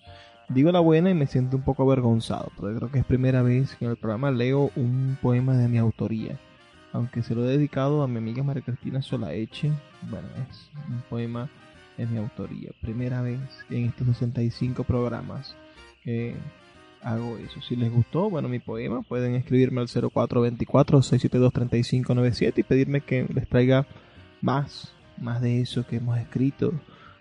Digo 0.50 0.72
la 0.72 0.80
buena 0.80 1.12
y 1.12 1.14
me 1.14 1.28
siento 1.28 1.58
un 1.58 1.64
poco 1.64 1.84
avergonzado, 1.84 2.52
porque 2.58 2.76
creo 2.76 2.92
que 2.92 2.98
es 3.00 3.06
primera 3.06 3.44
vez 3.44 3.76
que 3.76 3.86
en 3.86 3.92
el 3.92 3.98
programa 3.98 4.32
leo 4.32 4.72
un 4.76 5.16
poema 5.22 5.56
de 5.56 5.68
mi 5.68 5.78
autoría. 5.78 6.40
Aunque 6.92 7.22
se 7.22 7.36
lo 7.36 7.46
he 7.46 7.50
dedicado 7.50 8.02
a 8.02 8.08
mi 8.08 8.18
amiga 8.18 8.42
María 8.42 8.64
Cristina 8.64 9.04
Solaeche, 9.04 9.72
bueno, 10.10 10.28
es 10.50 10.72
un 10.90 11.04
poema 11.08 11.48
de 11.98 12.08
mi 12.08 12.18
autoría. 12.18 12.72
Primera 12.82 13.22
vez 13.22 13.40
en 13.70 13.86
estos 13.86 14.08
65 14.08 14.86
programas 14.86 15.56
que 16.04 16.36
hago 17.04 17.38
eso. 17.38 17.62
Si 17.62 17.76
les 17.76 17.92
gustó, 17.92 18.32
bueno, 18.32 18.50
mi 18.50 18.58
poema, 18.58 19.04
pueden 19.04 19.36
escribirme 19.36 19.82
al 19.82 19.88
0424-672-3597 19.88 22.54
y 22.58 22.64
pedirme 22.64 23.02
que 23.02 23.28
les 23.32 23.48
traiga 23.48 23.86
más, 24.42 24.96
más 25.20 25.42
de 25.42 25.62
eso 25.62 25.86
que 25.86 25.98
hemos 25.98 26.18
escrito 26.18 26.74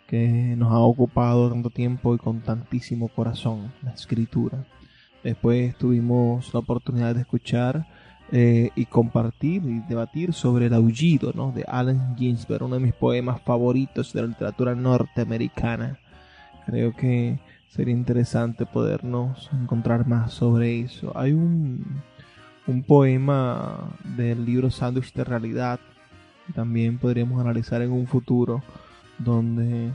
que 0.09 0.54
nos 0.56 0.72
ha 0.72 0.78
ocupado 0.78 1.50
tanto 1.50 1.68
tiempo 1.68 2.14
y 2.14 2.18
con 2.18 2.40
tantísimo 2.40 3.09
corazón, 3.09 3.72
la 3.82 3.92
escritura. 3.92 4.64
Después 5.22 5.76
tuvimos 5.76 6.52
la 6.54 6.61
oportunidad 6.61 7.14
de 7.14 7.20
escuchar 7.20 7.86
eh, 8.32 8.70
y 8.74 8.86
compartir 8.86 9.62
y 9.64 9.80
debatir 9.80 10.32
sobre 10.32 10.66
el 10.66 10.74
aullido 10.74 11.32
¿no? 11.34 11.52
de 11.52 11.64
Allen 11.68 12.16
Ginsberg, 12.16 12.62
uno 12.62 12.76
de 12.76 12.80
mis 12.80 12.94
poemas 12.94 13.42
favoritos 13.42 14.14
de 14.14 14.22
la 14.22 14.28
literatura 14.28 14.74
norteamericana. 14.74 15.98
Creo 16.64 16.96
que 16.96 17.38
sería 17.68 17.94
interesante 17.94 18.64
podernos 18.64 19.50
encontrar 19.52 20.06
más 20.06 20.32
sobre 20.32 20.80
eso. 20.80 21.12
Hay 21.16 21.32
un, 21.32 22.02
un 22.66 22.82
poema 22.82 23.90
del 24.16 24.46
libro 24.46 24.70
Sándwich 24.70 25.12
de 25.12 25.24
Realidad 25.24 25.80
también 26.54 26.98
podríamos 26.98 27.40
analizar 27.40 27.82
en 27.82 27.92
un 27.92 28.06
futuro 28.06 28.62
donde 29.18 29.92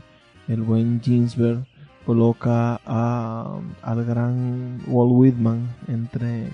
el 0.48 0.62
buen 0.62 1.00
Ginsberg 1.00 1.66
coloca 2.04 2.80
a, 2.84 3.60
al 3.82 4.04
gran 4.04 4.80
Walt 4.86 5.12
Whitman 5.12 5.68
entre, 5.88 6.50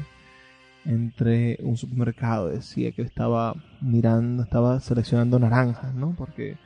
entre 0.84 1.58
un 1.62 1.76
supermercado. 1.76 2.48
Decía 2.48 2.92
que 2.92 3.02
estaba 3.02 3.54
mirando, 3.80 4.42
estaba 4.42 4.80
seleccionando 4.80 5.38
naranjas, 5.38 5.94
¿no? 5.94 6.14
Porque 6.16 6.56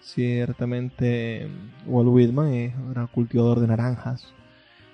ciertamente 0.00 1.48
Walt 1.86 2.08
Whitman 2.08 2.52
un 2.52 3.06
cultivador 3.12 3.60
de 3.60 3.68
naranjas 3.68 4.32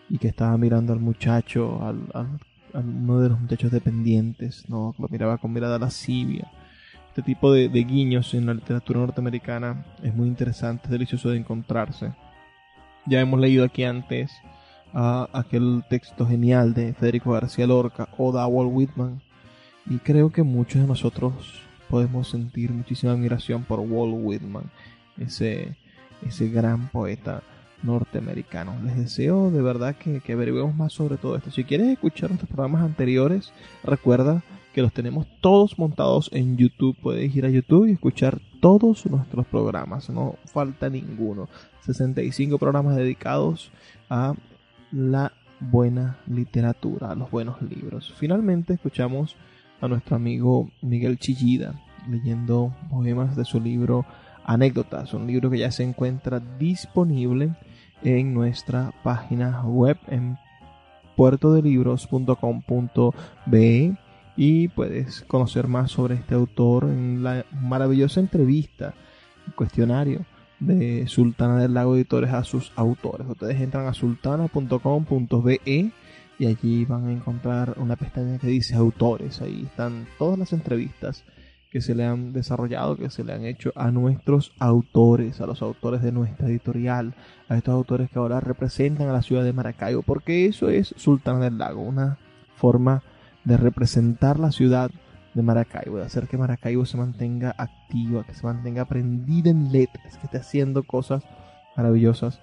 y 0.09 0.19
que 0.19 0.29
estaba 0.29 0.57
mirando 0.59 0.93
al 0.93 1.01
muchacho, 1.01 1.83
al, 1.83 2.09
al, 2.15 2.39
uno 2.85 3.21
de 3.21 3.29
los 3.29 3.41
muchachos 3.41 3.71
dependientes, 3.71 4.69
¿no? 4.69 4.95
Lo 4.99 5.09
miraba 5.09 5.39
con 5.39 5.53
mirada 5.53 5.79
lascivia 5.79 6.51
este 7.11 7.23
tipo 7.23 7.53
de, 7.53 7.69
guiños 7.69 8.35
en 8.35 8.47
la 8.47 8.55
literatura 8.55 9.01
norteamericana 9.01 9.85
es 10.01 10.15
muy 10.15 10.29
interesante, 10.29 10.85
es 10.85 10.91
delicioso 10.93 11.31
de 11.31 11.39
encontrarse. 11.39 12.13
Ya 13.05 13.21
hemos 13.21 13.41
leído 13.41 13.65
aquí 13.65 13.83
antes 13.83 14.31
aquel 14.93 15.83
texto 15.91 16.25
genial 16.25 16.73
de 16.73 16.95
Federico 16.95 17.33
García 17.33 17.67
Lorca 17.67 18.09
o 18.17 18.31
de 18.31 18.45
Walt 18.45 18.71
Whitman 18.73 19.21
y 19.87 19.99
creo 19.99 20.31
que 20.31 20.45
muchos 20.45 20.83
de 20.83 20.87
nosotros 20.87 21.61
podemos 21.89 22.29
sentir 22.31 22.71
muchísima 22.71 23.13
admiración 23.13 23.65
por 23.65 23.81
Walt 23.81 24.15
Whitman, 24.17 24.71
ese, 25.19 25.77
ese 26.25 26.49
gran 26.49 26.91
poeta 26.91 27.43
norteamericano. 27.83 28.77
Les 28.85 28.97
deseo 28.97 29.51
de 29.51 29.63
verdad 29.63 29.97
que, 29.97 30.21
que 30.21 30.35
averiguemos 30.35 30.77
más 30.77 30.93
sobre 30.93 31.17
todo 31.17 31.35
esto. 31.35 31.51
Si 31.51 31.65
quieres 31.65 31.89
escuchar 31.89 32.31
nuestros 32.31 32.51
programas 32.51 32.85
anteriores, 32.85 33.53
recuerda 33.83 34.45
que 34.73 34.83
los 34.83 34.93
tenemos 34.93 35.27
todos 35.41 35.79
montados 35.79 36.31
en 36.33 36.57
YouTube. 36.57 36.97
Puedes 37.01 37.35
ir 37.35 37.45
a 37.45 37.51
YouTube 37.51 37.87
y 37.87 37.93
escuchar 37.93 38.41
todos 38.61 39.07
nuestros 39.07 39.47
programas, 39.47 40.11
no 40.11 40.37
falta 40.47 40.89
ninguno. 40.89 41.49
65 41.81 42.59
programas 42.59 42.97
dedicados 42.97 43.73
a 44.09 44.35
la 44.93 45.33
buena 45.61 46.19
literatura, 46.27 47.11
a 47.11 47.15
los 47.15 47.31
buenos 47.31 47.61
libros. 47.63 48.13
Finalmente 48.17 48.75
escuchamos 48.75 49.37
a 49.81 49.89
nuestro 49.89 50.17
amigo 50.17 50.71
Miguel 50.83 51.19
Chillida 51.19 51.75
leyendo 52.09 52.75
poemas 52.89 53.37
de 53.37 53.45
su 53.45 53.61
libro 53.61 54.07
Anécdotas, 54.45 55.13
un 55.15 55.27
libro 55.27 55.51
que 55.51 55.59
ya 55.59 55.71
se 55.71 55.85
encuentra 55.85 56.41
disponible 56.59 57.55
en 58.03 58.33
nuestra 58.33 58.95
página 59.03 59.63
web 59.65 59.99
en 60.09 60.39
puertodelibros.com.be 61.17 63.99
y 64.37 64.69
puedes 64.69 65.23
conocer 65.23 65.67
más 65.69 65.91
sobre 65.91 66.15
este 66.15 66.35
autor 66.35 66.85
en 66.85 67.23
la 67.23 67.45
maravillosa 67.53 68.21
entrevista, 68.21 68.95
cuestionario 69.55 70.25
de 70.61 71.07
Sultana 71.09 71.59
del 71.61 71.75
Lago 71.75 71.97
Editores 71.97 72.33
a 72.33 72.45
sus 72.45 72.73
autores. 72.77 73.27
Ustedes 73.29 73.61
entran 73.61 73.87
a 73.87 73.95
sultana.com.be 73.95 75.93
y 76.39 76.47
allí 76.47 76.85
van 76.85 77.09
a 77.09 77.13
encontrar 77.13 77.75
una 77.79 77.97
pestaña 77.97 78.39
que 78.39 78.47
dice 78.47 78.75
autores. 78.75 79.43
Ahí 79.43 79.65
están 79.67 80.07
todas 80.19 80.39
las 80.39 80.53
entrevistas 80.53 81.25
que 81.71 81.81
se 81.81 81.95
le 81.95 82.05
han 82.05 82.33
desarrollado, 82.33 82.97
que 82.97 83.11
se 83.11 83.25
le 83.25 83.33
han 83.33 83.45
hecho 83.45 83.73
a 83.77 83.91
nuestros 83.91 84.53
autores, 84.59 85.41
a 85.41 85.47
los 85.47 85.63
autores 85.63 86.03
de 86.03 86.13
nuestra 86.13 86.49
editorial, 86.49 87.15
a 87.49 87.57
estos 87.57 87.73
autores 87.73 88.11
que 88.11 88.19
ahora 88.19 88.41
representan 88.41 89.09
a 89.09 89.13
la 89.13 89.23
ciudad 89.23 89.45
de 89.45 89.53
Maracaibo, 89.53 90.03
porque 90.03 90.47
eso 90.47 90.69
es 90.69 90.95
Sultana 90.97 91.45
del 91.45 91.59
Lago, 91.59 91.83
una 91.83 92.19
forma 92.57 93.03
de 93.45 93.57
representar 93.57 94.39
la 94.39 94.53
ciudad 94.53 94.91
de 95.35 95.43
Maracaibo, 95.43 95.99
de 95.99 96.05
hacer 96.05 96.27
que 96.27 96.37
Maracaibo 96.37 96.85
se 96.85 96.97
mantenga 96.97 97.55
activa, 97.57 98.25
que 98.25 98.35
se 98.35 98.45
mantenga 98.45 98.85
prendida 98.85 99.51
en 99.51 99.73
letras, 99.73 100.17
que 100.19 100.27
esté 100.27 100.39
haciendo 100.39 100.83
cosas 100.83 101.25
maravillosas 101.77 102.41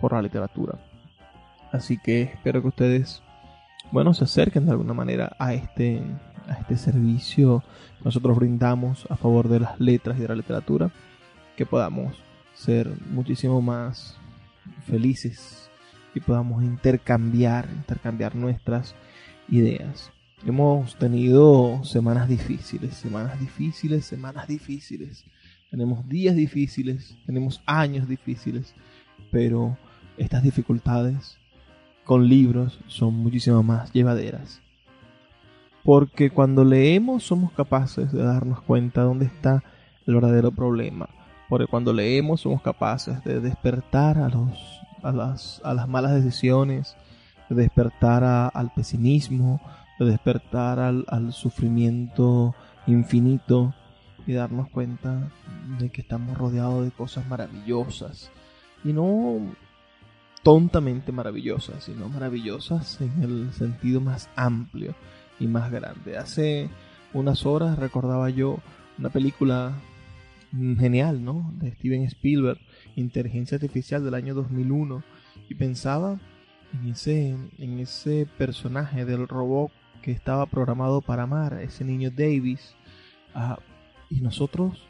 por 0.00 0.12
la 0.12 0.22
literatura. 0.22 0.78
Así 1.72 1.98
que 1.98 2.22
espero 2.22 2.62
que 2.62 2.68
ustedes, 2.68 3.22
bueno, 3.90 4.14
se 4.14 4.24
acerquen 4.24 4.66
de 4.66 4.72
alguna 4.72 4.94
manera 4.94 5.34
a 5.38 5.54
este, 5.54 6.02
a 6.48 6.54
este 6.54 6.76
servicio 6.76 7.62
que 7.98 8.04
nosotros 8.04 8.36
brindamos 8.36 9.06
a 9.10 9.16
favor 9.16 9.48
de 9.48 9.60
las 9.60 9.80
letras 9.80 10.18
y 10.18 10.20
de 10.20 10.28
la 10.28 10.36
literatura, 10.36 10.90
que 11.56 11.66
podamos 11.66 12.14
ser 12.54 12.90
muchísimo 13.10 13.60
más 13.62 14.16
felices 14.86 15.70
y 16.14 16.20
podamos 16.20 16.62
intercambiar, 16.62 17.66
intercambiar 17.74 18.34
nuestras 18.34 18.94
ideas. 19.48 20.12
Hemos 20.44 20.96
tenido 20.96 21.82
semanas 21.82 22.28
difíciles, 22.28 22.94
semanas 22.94 23.40
difíciles, 23.40 24.04
semanas 24.04 24.46
difíciles. 24.46 25.24
Tenemos 25.70 26.06
días 26.08 26.36
difíciles, 26.36 27.16
tenemos 27.24 27.62
años 27.64 28.06
difíciles, 28.06 28.74
pero 29.32 29.78
estas 30.18 30.42
dificultades 30.42 31.38
con 32.04 32.28
libros 32.28 32.78
son 32.86 33.14
muchísimo 33.14 33.62
más 33.62 33.90
llevaderas. 33.94 34.60
Porque 35.82 36.30
cuando 36.30 36.64
leemos 36.64 37.24
somos 37.24 37.52
capaces 37.52 38.12
de 38.12 38.22
darnos 38.22 38.60
cuenta 38.60 39.02
dónde 39.02 39.24
está 39.24 39.64
el 40.06 40.14
verdadero 40.14 40.52
problema. 40.52 41.08
Porque 41.48 41.66
cuando 41.66 41.94
leemos 41.94 42.42
somos 42.42 42.60
capaces 42.60 43.24
de 43.24 43.40
despertar 43.40 44.18
a, 44.18 44.28
los, 44.28 44.82
a, 45.02 45.12
las, 45.12 45.62
a 45.64 45.72
las 45.72 45.88
malas 45.88 46.12
decisiones, 46.12 46.94
de 47.48 47.56
despertar 47.56 48.22
al 48.52 48.72
pesimismo, 48.74 49.60
de 49.98 50.06
despertar 50.06 50.78
al, 50.78 51.04
al 51.08 51.32
sufrimiento 51.32 52.54
infinito 52.86 53.74
y 54.26 54.32
darnos 54.32 54.68
cuenta 54.70 55.30
de 55.78 55.90
que 55.90 56.02
estamos 56.02 56.36
rodeados 56.36 56.84
de 56.84 56.90
cosas 56.90 57.26
maravillosas 57.26 58.30
y 58.84 58.92
no 58.92 59.54
tontamente 60.42 61.12
maravillosas, 61.12 61.84
sino 61.84 62.08
maravillosas 62.08 63.00
en 63.00 63.22
el 63.22 63.52
sentido 63.52 64.00
más 64.00 64.30
amplio 64.36 64.94
y 65.40 65.46
más 65.46 65.70
grande. 65.70 66.16
Hace 66.16 66.70
unas 67.12 67.46
horas 67.46 67.78
recordaba 67.78 68.30
yo 68.30 68.58
una 68.98 69.10
película 69.10 69.74
genial, 70.78 71.24
¿no? 71.24 71.52
De 71.58 71.72
Steven 71.72 72.02
Spielberg, 72.04 72.60
Inteligencia 72.94 73.56
Artificial 73.56 74.04
del 74.04 74.14
año 74.14 74.34
2001, 74.34 75.02
y 75.48 75.54
pensaba 75.54 76.18
en 76.72 76.90
ese, 76.90 77.36
en 77.58 77.78
ese 77.80 78.26
personaje 78.38 79.04
del 79.04 79.28
robot 79.28 79.70
que 80.06 80.12
estaba 80.12 80.46
programado 80.46 81.00
para 81.00 81.24
amar, 81.24 81.54
ese 81.54 81.84
niño 81.84 82.12
Davis, 82.12 82.76
y 84.08 84.20
nosotros 84.20 84.86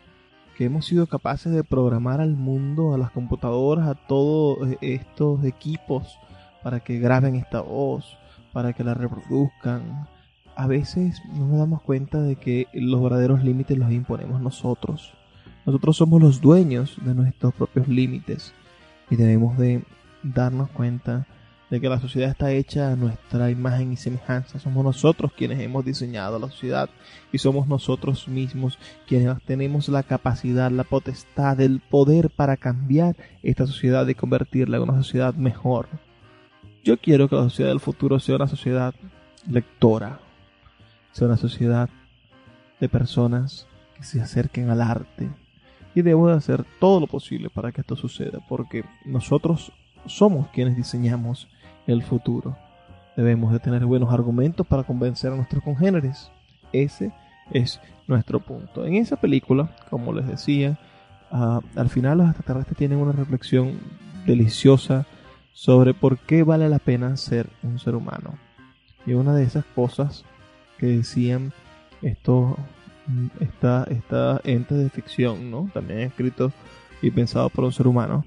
que 0.55 0.67
hemos 0.67 0.85
sido 0.85 1.07
capaces 1.07 1.55
de 1.55 1.65
programar 1.65 2.21
al 2.21 2.37
mundo, 2.37 2.93
a 2.93 2.99
las 2.99 3.13
computadoras, 3.13 3.89
a 3.89 3.95
todos 3.95 4.77
estos 4.83 5.43
equipos 5.43 6.19
para 6.63 6.81
que 6.81 6.99
graben 6.99 7.35
esta 7.35 7.63
voz, 7.63 8.19
para 8.53 8.75
que 8.75 8.85
la 8.85 8.93
reproduzcan. 8.93 10.07
A 10.55 10.67
veces 10.67 11.23
no 11.33 11.47
nos 11.47 11.59
damos 11.61 11.81
cuenta 11.81 12.21
de 12.21 12.37
que 12.37 12.67
los 12.75 13.03
verdaderos 13.03 13.43
límites 13.43 13.79
los 13.79 13.91
imponemos 13.93 14.43
nosotros. 14.43 15.15
Nosotros 15.65 15.97
somos 15.97 16.21
los 16.21 16.43
dueños 16.43 16.99
de 17.03 17.15
nuestros 17.15 17.55
propios 17.55 17.89
límites 17.89 18.53
y 19.09 19.17
debemos 19.17 19.57
de 19.57 19.83
darnos 20.23 20.69
cuenta 20.73 21.27
de 21.71 21.81
que 21.81 21.89
la 21.89 22.01
sociedad 22.01 22.31
está 22.31 22.53
hecha 22.53 22.93
a 22.93 22.97
nuestra 22.97 23.51
imagen 23.51 23.93
y 23.93 23.97
semejanza. 23.97 24.59
Somos 24.59 24.85
nosotros 24.85 25.33
quienes 25.37 25.61
hemos 25.61 25.85
diseñado 25.85 26.39
la 26.39 26.49
sociedad 26.49 26.89
y 27.33 27.39
somos 27.39 27.67
nosotros 27.67 28.29
mismos 28.29 28.79
quienes 29.07 29.43
tenemos 29.45 29.89
la 29.89 30.03
capacidad, 30.03 30.71
la 30.71 30.85
potestad, 30.85 31.61
el 31.61 31.81
poder 31.81 32.31
para 32.31 32.57
cambiar 32.57 33.17
esta 33.43 33.67
sociedad 33.67 34.07
y 34.07 34.15
convertirla 34.15 34.77
en 34.77 34.85
una 34.85 34.97
sociedad 34.97 35.35
mejor. 35.35 35.89
Yo 36.85 36.99
quiero 36.99 37.29
que 37.29 37.37
la 37.37 37.43
sociedad 37.43 37.71
del 37.71 37.81
futuro 37.81 38.21
sea 38.21 38.37
una 38.37 38.47
sociedad 38.47 38.95
lectora, 39.49 40.21
sea 41.11 41.27
una 41.27 41.37
sociedad 41.37 41.89
de 42.79 42.89
personas 42.89 43.67
que 43.97 44.05
se 44.05 44.21
acerquen 44.21 44.71
al 44.71 44.83
arte. 44.83 45.31
Y 45.97 46.03
debo 46.03 46.29
de 46.29 46.37
hacer 46.37 46.65
todo 46.79 47.01
lo 47.01 47.07
posible 47.07 47.49
para 47.49 47.73
que 47.73 47.81
esto 47.81 47.97
suceda, 47.97 48.39
porque 48.49 48.85
nosotros 49.05 49.73
somos 50.07 50.49
quienes 50.49 50.77
diseñamos 50.77 51.49
el 51.87 52.03
futuro. 52.03 52.57
Debemos 53.17 53.53
de 53.53 53.61
tener 53.61 53.85
buenos 53.87 54.13
argumentos 54.13 54.67
para 54.67 54.85
convencer 54.85 55.33
a 55.33 55.37
nuestros 55.37 55.63
congéneres. 55.63 56.31
Ese 56.73 57.13
es 57.51 57.81
nuestro 58.07 58.41
punto. 58.41 58.85
En 58.85 58.95
esa 58.95 59.17
película, 59.17 59.75
como 59.91 60.13
les 60.13 60.27
decía, 60.27 60.79
ah, 61.31 61.61
al 61.75 61.89
final 61.89 62.19
los 62.19 62.27
extraterrestres 62.29 62.77
tienen 62.77 62.99
una 62.99 63.13
reflexión 63.13 63.79
deliciosa 64.27 65.07
sobre 65.53 65.95
por 65.95 66.19
qué 66.19 66.43
vale 66.43 66.69
la 66.69 66.79
pena 66.79 67.17
ser 67.17 67.49
un 67.63 67.79
ser 67.79 67.95
humano. 67.95 68.35
Y 69.07 69.15
una 69.15 69.35
de 69.35 69.45
esas 69.45 69.65
cosas 69.65 70.25
que 70.79 70.87
decían 70.87 71.53
esto 72.03 72.57
esta, 73.41 73.85
esta 73.91 74.41
ente 74.45 74.75
de 74.75 74.91
ficción, 74.91 75.51
¿no? 75.51 75.71
También 75.73 76.01
escrito 76.01 76.53
y 77.03 77.11
pensado 77.11 77.49
por 77.51 77.65
un 77.65 77.73
ser 77.73 77.87
humano, 77.87 78.25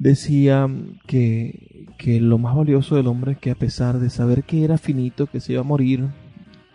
decía 0.00 0.66
que, 1.06 1.86
que 1.98 2.20
lo 2.20 2.38
más 2.38 2.56
valioso 2.56 2.96
del 2.96 3.06
hombre 3.06 3.32
es 3.32 3.38
que 3.38 3.50
a 3.50 3.54
pesar 3.54 3.98
de 4.00 4.08
saber 4.08 4.44
que 4.44 4.64
era 4.64 4.78
finito, 4.78 5.26
que 5.26 5.40
se 5.40 5.52
iba 5.52 5.60
a 5.60 5.64
morir, 5.64 6.08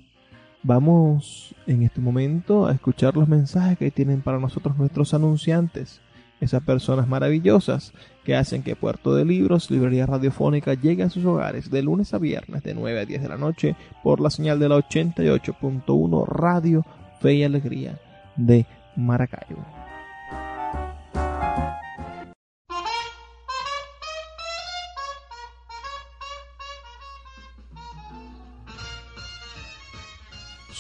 Vamos 0.62 1.54
en 1.66 1.84
este 1.84 2.02
momento 2.02 2.66
a 2.66 2.72
escuchar 2.72 3.16
los 3.16 3.26
mensajes 3.26 3.78
que 3.78 3.90
tienen 3.90 4.20
para 4.20 4.38
nosotros 4.38 4.76
nuestros 4.76 5.14
anunciantes 5.14 6.02
esas 6.41 6.62
personas 6.62 7.09
maravillosas 7.09 7.93
que 8.24 8.37
hacen 8.37 8.62
que 8.62 8.76
Puerto 8.76 9.14
de 9.14 9.24
Libros, 9.24 9.70
Librería 9.70 10.07
Radiofónica, 10.07 10.74
llegue 10.74 11.03
a 11.03 11.11
sus 11.11 11.24
hogares 11.24 11.70
de 11.70 11.82
lunes 11.82 12.12
a 12.12 12.18
viernes 12.18 12.62
de 12.62 12.74
9 12.74 13.01
a 13.01 13.05
10 13.05 13.22
de 13.22 13.28
la 13.28 13.39
noche 13.39 13.76
por 14.03 14.20
la 14.20 14.30
señal 14.30 14.59
de 14.59 14.68
la 14.68 14.76
88.1 14.76 16.26
Radio 16.26 16.84
Fe 17.20 17.34
y 17.34 17.45
Alegría 17.45 17.99
de 18.37 18.66
Maracaibo. 18.97 19.86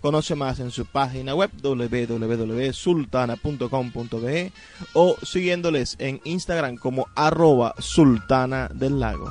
Conoce 0.00 0.36
más 0.36 0.60
en 0.60 0.70
su 0.70 0.86
página 0.86 1.34
web 1.34 1.50
www.sultana.com.be 1.60 4.52
o 4.94 5.16
siguiéndoles 5.22 5.96
en 5.98 6.20
Instagram 6.24 6.76
como 6.76 7.08
arroba 7.16 7.74
sultana 7.78 8.70
del 8.72 9.00
lago. 9.00 9.28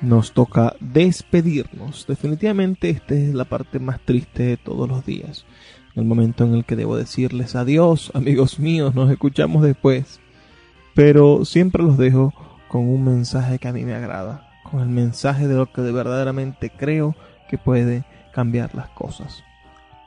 Nos 0.00 0.32
toca 0.32 0.74
despedirnos. 0.80 2.08
Definitivamente 2.08 2.90
esta 2.90 3.14
es 3.14 3.32
la 3.34 3.44
parte 3.44 3.78
más 3.78 4.00
triste 4.04 4.42
de 4.42 4.56
todos 4.56 4.88
los 4.88 5.06
días. 5.06 5.44
El 5.94 6.06
momento 6.06 6.42
en 6.44 6.54
el 6.54 6.64
que 6.64 6.74
debo 6.74 6.96
decirles 6.96 7.54
adiós, 7.54 8.10
amigos 8.14 8.58
míos, 8.58 8.96
nos 8.96 9.08
escuchamos 9.10 9.62
después. 9.62 10.18
Pero 10.94 11.44
siempre 11.44 11.84
los 11.84 11.98
dejo 11.98 12.34
con 12.68 12.88
un 12.88 13.04
mensaje 13.04 13.58
que 13.58 13.68
a 13.68 13.72
mí 13.72 13.84
me 13.84 13.94
agrada, 13.94 14.50
con 14.68 14.80
el 14.80 14.88
mensaje 14.88 15.46
de 15.46 15.54
lo 15.54 15.70
que 15.70 15.82
verdaderamente 15.82 16.70
creo 16.70 17.14
que 17.48 17.58
puede 17.58 18.04
cambiar 18.32 18.74
las 18.74 18.88
cosas. 18.88 19.44